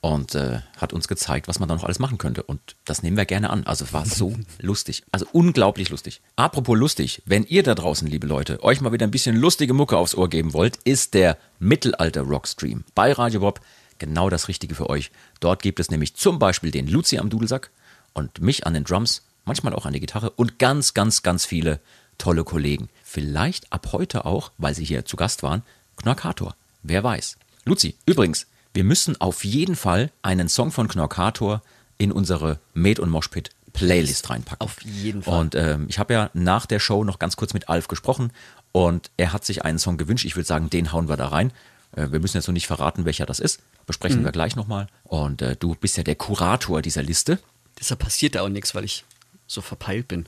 [0.00, 2.42] Und äh, hat uns gezeigt, was man da noch alles machen könnte.
[2.42, 3.66] Und das nehmen wir gerne an.
[3.66, 5.04] Also es war so lustig.
[5.12, 6.20] Also unglaublich lustig.
[6.36, 9.96] Apropos lustig, wenn ihr da draußen, liebe Leute, euch mal wieder ein bisschen lustige Mucke
[9.96, 13.60] aufs Ohr geben wollt, ist der Mittelalter-Rockstream bei Radio Bob
[13.98, 15.10] genau das Richtige für euch.
[15.40, 17.70] Dort gibt es nämlich zum Beispiel den Luzi am Dudelsack
[18.12, 21.80] und mich an den Drums, manchmal auch an der Gitarre und ganz, ganz, ganz viele
[22.18, 22.88] tolle Kollegen.
[23.04, 25.62] Vielleicht ab heute auch, weil sie hier zu Gast waren,
[25.96, 26.56] Knorkator.
[26.82, 27.36] Wer weiß.
[27.64, 28.46] Luzi, übrigens,
[28.76, 31.62] wir müssen auf jeden Fall einen Song von Knorkator
[31.96, 34.60] in unsere Made und Moshpit Playlist reinpacken.
[34.60, 35.40] Auf jeden Fall.
[35.40, 38.32] Und ähm, ich habe ja nach der Show noch ganz kurz mit Alf gesprochen
[38.72, 40.26] und er hat sich einen Song gewünscht.
[40.26, 41.52] Ich würde sagen, den hauen wir da rein.
[41.92, 43.60] Äh, wir müssen jetzt noch nicht verraten, welcher das ist.
[43.86, 44.88] Besprechen wir gleich nochmal.
[45.04, 47.38] Und äh, du bist ja der Kurator dieser Liste.
[47.78, 49.04] Deshalb passiert da auch nichts, weil ich
[49.46, 50.26] so verpeilt bin.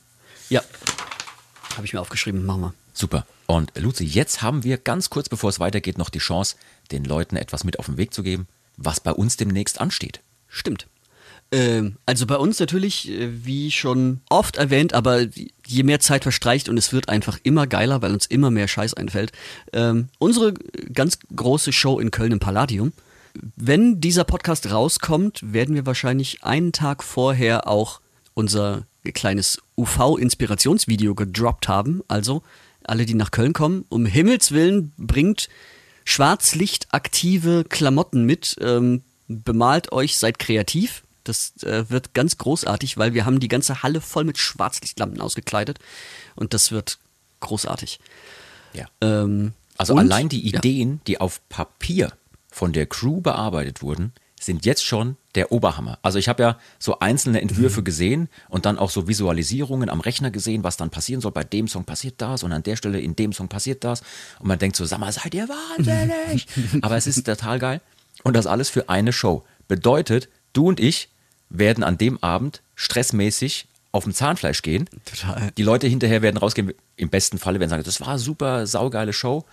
[0.49, 0.63] Ja.
[1.77, 2.75] Habe ich mir aufgeschrieben, machen wir.
[2.95, 3.27] Super.
[3.47, 6.57] Und Luzi, jetzt haben wir ganz kurz bevor es weitergeht noch die Chance,
[6.93, 10.21] den Leuten etwas mit auf den Weg zu geben, was bei uns demnächst ansteht.
[10.49, 10.87] Stimmt.
[11.51, 15.27] Ähm, also bei uns natürlich, äh, wie schon oft erwähnt, aber
[15.67, 18.95] je mehr Zeit verstreicht und es wird einfach immer geiler, weil uns immer mehr Scheiß
[18.95, 19.33] einfällt.
[19.73, 20.55] Ähm, unsere
[20.93, 22.93] ganz große Show in Köln im Palladium.
[23.57, 28.01] Wenn dieser Podcast rauskommt, werden wir wahrscheinlich einen Tag vorher auch
[28.35, 32.03] unser kleines UV-Inspirationsvideo gedroppt haben.
[32.09, 32.43] Also
[32.85, 35.49] alle, die nach Köln kommen, um Himmels Willen bringt
[36.09, 41.03] schwarzlichtaktive Klamotten mit, ähm, bemalt euch, seid kreativ.
[41.25, 45.79] Das äh, wird ganz großartig, weil wir haben die ganze Halle voll mit Schwarzlichtlampen ausgekleidet
[46.35, 46.99] und das wird
[47.41, 48.01] großartig.
[48.73, 48.87] Ja.
[49.03, 50.59] Ähm, Also und- allein die ja.
[50.59, 52.13] Ideen, die auf Papier
[52.51, 55.99] von der Crew bearbeitet wurden, sind jetzt schon der Oberhammer.
[56.03, 57.41] Also ich habe ja so einzelne.
[57.41, 61.33] Entwürfe gesehen und dann auch so Visualisierungen am Rechner gesehen, was dann passieren soll.
[61.33, 64.03] Bei dem Song passiert das und an der Stelle in dem Song passiert das.
[64.39, 66.47] Und man denkt so, sag mal, seid ihr wahnsinnig?
[66.83, 67.81] Aber es ist total geil.
[68.25, 69.45] Und das alles für eine Show.
[69.69, 71.09] Bedeutet, du und ich
[71.51, 74.89] werden an dem Abend stressmäßig auf dem Zahnfleisch gehen.
[75.05, 75.51] Total.
[75.57, 79.45] Die Leute hinterher werden rausgehen, im besten Falle werden sagen, das war super, saugeile Show.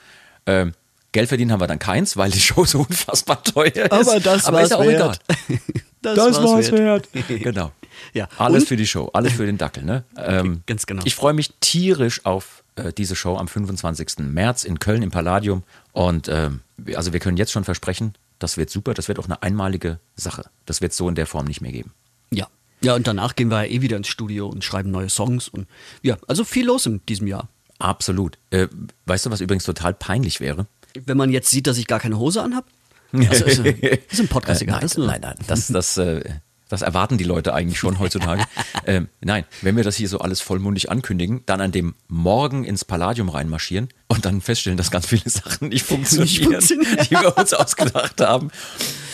[0.46, 0.74] Ähm,
[1.16, 3.92] Geld verdienen haben wir dann keins, weil die Show so unfassbar teuer ist.
[3.92, 5.20] Aber das Aber war's ist ja auch wert.
[5.30, 5.60] egal.
[6.02, 7.10] Das, war's wert.
[7.28, 7.72] genau.
[8.14, 8.28] Ja.
[8.38, 9.84] Alles Und- für die Show, alles für den Dackel.
[9.84, 10.04] Ne?
[10.18, 11.02] Ähm, ganz genau.
[11.04, 14.20] Ich freue mich tierisch auf äh, diese Show am 25.
[14.20, 15.64] März in Köln im Palladium.
[15.94, 19.26] Und ähm, wir- also wir können jetzt schon versprechen, das wird super, das wird auch
[19.26, 20.44] eine einmalige Sache.
[20.68, 21.92] Das wird es so in der Form nicht mehr geben.
[22.30, 22.48] Ja.
[22.82, 25.66] Ja, und danach gehen wir ja eh wieder ins Studio und schreiben neue Songs und
[26.04, 27.48] ja, also viel los in diesem Jahr.
[27.80, 28.38] Absolut.
[28.52, 28.68] Äh,
[29.08, 30.68] weißt du, was übrigens total peinlich wäre?
[31.06, 32.66] Wenn man jetzt sieht, dass ich gar keine Hose anhab.
[33.14, 34.76] Also, also, ist ein Podcast Äh, egal.
[34.76, 36.22] nein, das ist nur, nein, nein, das, das, äh,
[36.68, 38.44] das erwarten die Leute eigentlich schon heutzutage.
[38.88, 42.84] ähm, nein, wenn wir das hier so alles vollmundig ankündigen, dann an dem Morgen ins
[42.84, 46.98] Palladium reinmarschieren und dann feststellen, dass ganz viele Sachen nicht funktionieren, funktionieren.
[47.10, 48.50] die wir uns ausgedacht haben.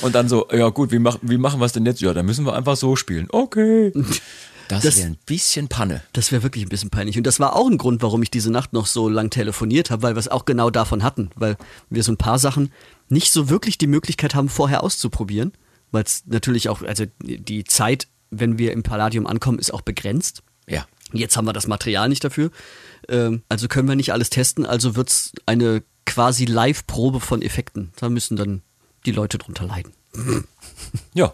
[0.01, 2.01] Und dann so, ja gut, wie, mach, wie machen wir es denn jetzt?
[2.01, 3.27] Ja, dann müssen wir einfach so spielen.
[3.29, 3.91] Okay.
[4.72, 6.01] Das, Das- wäre ein bisschen Panne.
[6.13, 7.17] Das wäre wirklich ein bisschen peinlich.
[7.17, 10.03] Und das war auch ein Grund, warum ich diese Nacht noch so lang telefoniert habe,
[10.03, 11.30] weil wir es auch genau davon hatten.
[11.36, 11.57] Weil
[11.89, 12.72] wir so ein paar Sachen
[13.09, 15.53] nicht so wirklich die Möglichkeit haben, vorher auszuprobieren.
[15.91, 20.41] Weil es natürlich auch, also die Zeit, wenn wir im Palladium ankommen, ist auch begrenzt.
[20.67, 20.86] Ja.
[21.11, 22.51] Jetzt haben wir das Material nicht dafür.
[23.09, 24.65] Ähm, also können wir nicht alles testen.
[24.65, 27.91] Also wird es eine quasi Live-Probe von Effekten.
[27.97, 28.61] Da müssen dann
[29.05, 29.91] die Leute drunter leiden.
[31.13, 31.34] Ja.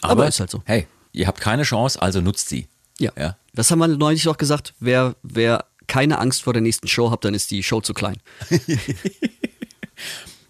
[0.00, 0.62] Aber ist halt so.
[0.64, 2.68] Hey, ihr habt keine Chance, also nutzt sie.
[2.98, 3.12] Ja.
[3.18, 3.36] Ja.
[3.54, 4.74] Das haben wir neulich auch gesagt.
[4.80, 8.16] Wer, wer keine Angst vor der nächsten Show hat, dann ist die Show zu klein.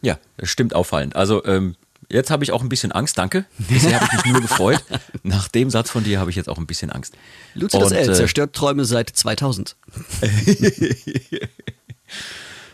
[0.03, 1.17] Ja, das stimmt auffallend.
[1.17, 1.77] Also ähm,
[2.09, 3.47] jetzt habe ich auch ein bisschen Angst, danke.
[3.57, 4.85] Bisher habe ich mich nur gefreut.
[5.23, 7.15] Nach dem Satz von dir habe ich jetzt auch ein bisschen Angst.
[7.55, 9.77] Und, L äh, zerstört Träume seit 2000.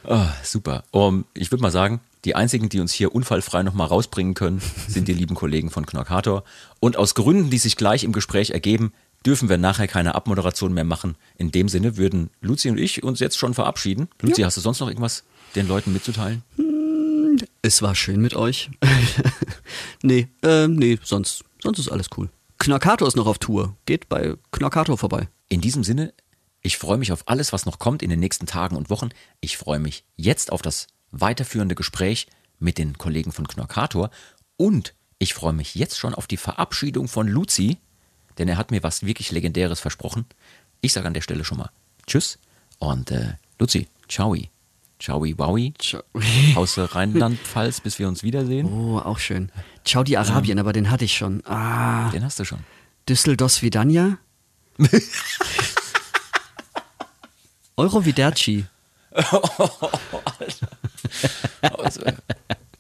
[0.09, 0.85] ah, super.
[0.91, 5.09] Um, ich würde mal sagen, die einzigen, die uns hier unfallfrei nochmal rausbringen können, sind
[5.09, 6.45] die lieben Kollegen von Knorkator.
[6.81, 8.93] Und aus Gründen, die sich gleich im Gespräch ergeben,
[9.25, 11.17] dürfen wir nachher keine Abmoderation mehr machen.
[11.37, 14.09] In dem Sinne würden Luzi und ich uns jetzt schon verabschieden.
[14.21, 16.43] Luzi, hast du sonst noch irgendwas den Leuten mitzuteilen?
[17.63, 18.71] Es war schön mit euch.
[20.03, 22.29] nee, ähm, nee, sonst, sonst ist alles cool.
[22.59, 23.77] Knorkator ist noch auf Tour.
[23.87, 25.29] Geht bei Knorkator vorbei.
[25.49, 26.13] In diesem Sinne,
[26.63, 29.11] ich freue mich auf alles, was noch kommt in den nächsten Tagen und Wochen.
[29.41, 32.27] Ich freue mich jetzt auf das weiterführende Gespräch
[32.59, 34.11] mit den Kollegen von Knorkator
[34.57, 37.79] und ich freue mich jetzt schon auf die Verabschiedung von Luzi,
[38.39, 40.27] denn er hat mir was wirklich Legendäres versprochen.
[40.81, 41.71] Ich sage an der Stelle schon mal
[42.07, 42.39] Tschüss
[42.79, 44.37] und äh, Luzi, ciao.
[45.01, 45.75] Ciao, wowi.
[46.57, 48.67] Aus Rheinland-Pfalz, bis wir uns wiedersehen.
[48.67, 49.53] Oh, auch schön.
[49.85, 51.45] Ciao die Arabien, aber den hatte ich schon.
[51.47, 52.59] Ah, Den hast du schon.
[53.09, 54.19] Düsseldorf Vidania.
[57.79, 58.65] Euroviderci.
[61.63, 62.13] Also, äh,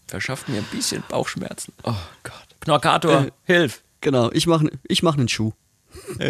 [0.07, 1.72] verschafft mir ein bisschen Bauchschmerzen.
[1.84, 2.34] Oh Gott.
[2.61, 3.82] Knorkator, Äh, hilf!
[4.01, 5.53] Genau, ich mache ich mach einen Schuh.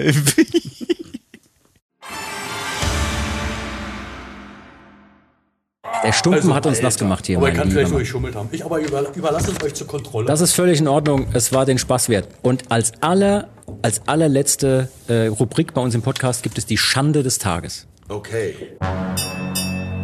[6.04, 8.48] Der Stumpen hat uns nass gemacht hier, Aber kann lieber vielleicht geschummelt haben.
[8.52, 10.26] Ich aber über, überlasse es euch zur Kontrolle.
[10.26, 11.26] Das ist völlig in Ordnung.
[11.32, 12.28] Es war den Spaß wert.
[12.42, 13.48] Und als aller,
[13.82, 17.86] als allerletzte äh, Rubrik bei uns im Podcast gibt es die Schande des Tages.
[18.08, 18.76] Okay.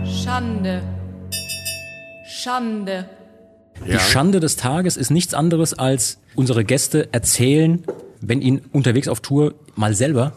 [0.04, 0.82] Schande.
[2.26, 3.08] Schande.
[3.86, 7.84] Die Schande des Tages ist nichts anderes als unsere Gäste erzählen,
[8.20, 10.32] wenn ihnen unterwegs auf Tour mal selber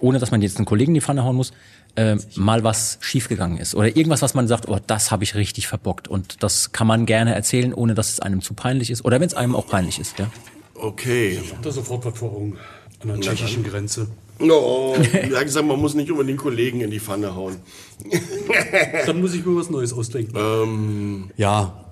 [0.00, 1.52] ohne dass man jetzt einen Kollegen in die Pfanne hauen muss,
[1.96, 3.74] äh, mal was schiefgegangen ist.
[3.74, 6.08] Oder irgendwas, was man sagt, oh, das habe ich richtig verbockt.
[6.08, 9.04] Und das kann man gerne erzählen, ohne dass es einem zu peinlich ist.
[9.04, 10.18] Oder wenn es einem auch peinlich ist.
[10.18, 10.30] Ja?
[10.74, 11.40] Okay.
[11.62, 12.58] Da sofort was vor Augen.
[13.02, 14.08] An der tschechischen Grenze.
[14.40, 14.94] No,
[15.30, 17.56] ja, gesagt, man muss nicht unbedingt Kollegen in die Pfanne hauen.
[19.06, 21.30] Dann muss ich mir was Neues ausdenken.
[21.36, 21.84] Ja,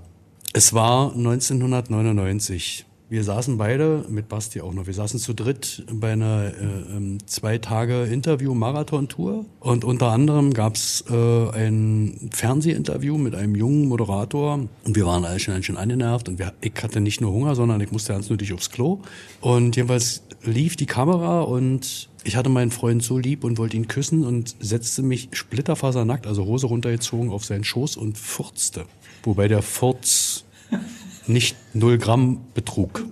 [0.52, 2.85] es war 1999.
[3.08, 7.18] Wir saßen beide, mit Basti auch noch, wir saßen zu dritt bei einer äh, ähm,
[7.26, 9.44] zwei Tage Interview-Marathon-Tour.
[9.60, 14.54] Und unter anderem gab's äh, ein Fernsehinterview mit einem jungen Moderator.
[14.54, 16.28] Und wir waren alle schon ganz schön angenervt.
[16.28, 18.98] Und wir, ich hatte nicht nur Hunger, sondern ich musste ganz nötig aufs Klo.
[19.40, 23.86] Und jedenfalls lief die Kamera und ich hatte meinen Freund so lieb und wollte ihn
[23.86, 28.84] küssen und setzte mich splitterfasernackt, also Hose runtergezogen, auf seinen Schoß und furzte.
[29.22, 30.25] Wobei der Furz
[31.26, 33.02] nicht 0 Gramm betrug.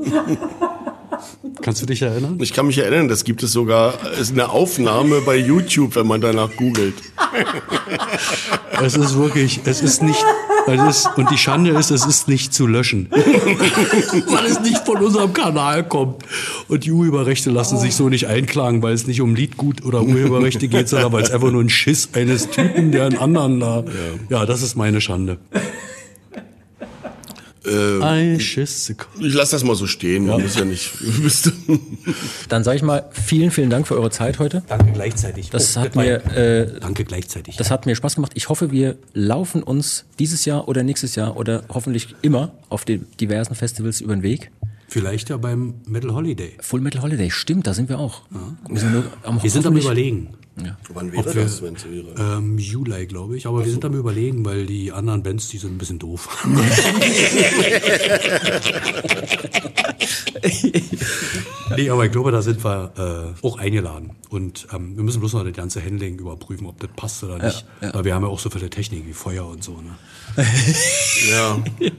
[1.62, 2.38] Kannst du dich erinnern?
[2.40, 6.20] Ich kann mich erinnern, das gibt es sogar, ist eine Aufnahme bei YouTube, wenn man
[6.20, 6.94] danach googelt.
[8.82, 10.22] Es ist wirklich, es ist nicht,
[10.66, 13.08] es ist, und die Schande ist, es ist nicht zu löschen.
[13.10, 16.24] weil es nicht von unserem Kanal kommt.
[16.68, 20.68] Und die Urheberrechte lassen sich so nicht einklagen, weil es nicht um Liedgut oder Urheberrechte
[20.68, 23.84] geht, sondern weil es einfach nur ein Schiss eines Typen, der einen anderen da.
[24.28, 25.38] Ja, das ist meine Schande.
[27.66, 28.94] Ein Schiss.
[29.20, 30.90] Ich lasse das mal so stehen, man muss ja nicht.
[32.48, 34.62] Dann sage ich mal vielen, vielen Dank für eure Zeit heute.
[34.68, 35.50] Danke gleichzeitig.
[35.50, 37.56] Das Oh, hat mir, äh, Danke gleichzeitig.
[37.56, 38.32] das hat mir Spaß gemacht.
[38.34, 43.06] Ich hoffe, wir laufen uns dieses Jahr oder nächstes Jahr oder hoffentlich immer auf den
[43.20, 44.50] diversen Festivals über den Weg.
[44.88, 46.52] Vielleicht ja beim Metal Holiday.
[46.60, 48.22] Full Metal Holiday, stimmt, da sind wir auch.
[48.68, 50.76] Wir sind, nur am Wir sind am hoffentlich- Überlegen.
[50.94, 52.36] Wann wäre Ob das, wenn es wäre?
[52.36, 53.46] Ähm, Juli, glaube ich.
[53.46, 56.28] Aber wir sind am Überlegen, weil die anderen Bands, die sind ein bisschen doof.
[61.76, 64.12] nee, aber ich glaube, da sind wir äh, auch eingeladen.
[64.30, 67.64] Und ähm, wir müssen bloß noch das ganze Handling überprüfen, ob das passt oder nicht.
[67.80, 69.80] Weil wir haben ja auch so viele Technik wie Feuer und so.
[69.80, 69.96] Ne?
[71.30, 71.58] Ja.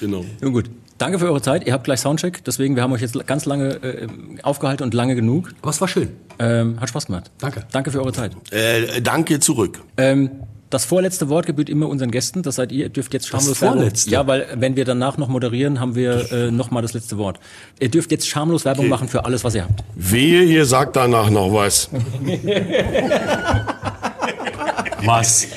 [0.00, 0.24] genau.
[0.40, 0.70] Nun gut.
[1.04, 1.66] Danke für eure Zeit.
[1.66, 4.06] Ihr habt gleich Soundcheck, deswegen wir haben euch jetzt ganz lange äh,
[4.42, 5.50] aufgehalten und lange genug.
[5.60, 6.08] Aber es war schön.
[6.38, 7.30] Ähm, hat Spaß gemacht.
[7.38, 7.66] Danke.
[7.72, 8.32] Danke für eure Zeit.
[8.50, 9.82] Äh, danke zurück.
[9.98, 10.30] Ähm,
[10.70, 12.42] das vorletzte Wort gebührt immer unseren Gästen.
[12.42, 12.84] Das seid ihr.
[12.84, 14.10] Ihr dürft jetzt schamlos Werbung- vorletzte?
[14.12, 17.38] Ja, weil wenn wir danach noch moderieren, haben wir äh, noch mal das letzte Wort.
[17.80, 19.84] Ihr dürft jetzt schamlos Werbung machen für alles, was ihr habt.
[19.94, 21.90] Wehe, ihr sagt danach noch was.
[25.04, 25.48] Was?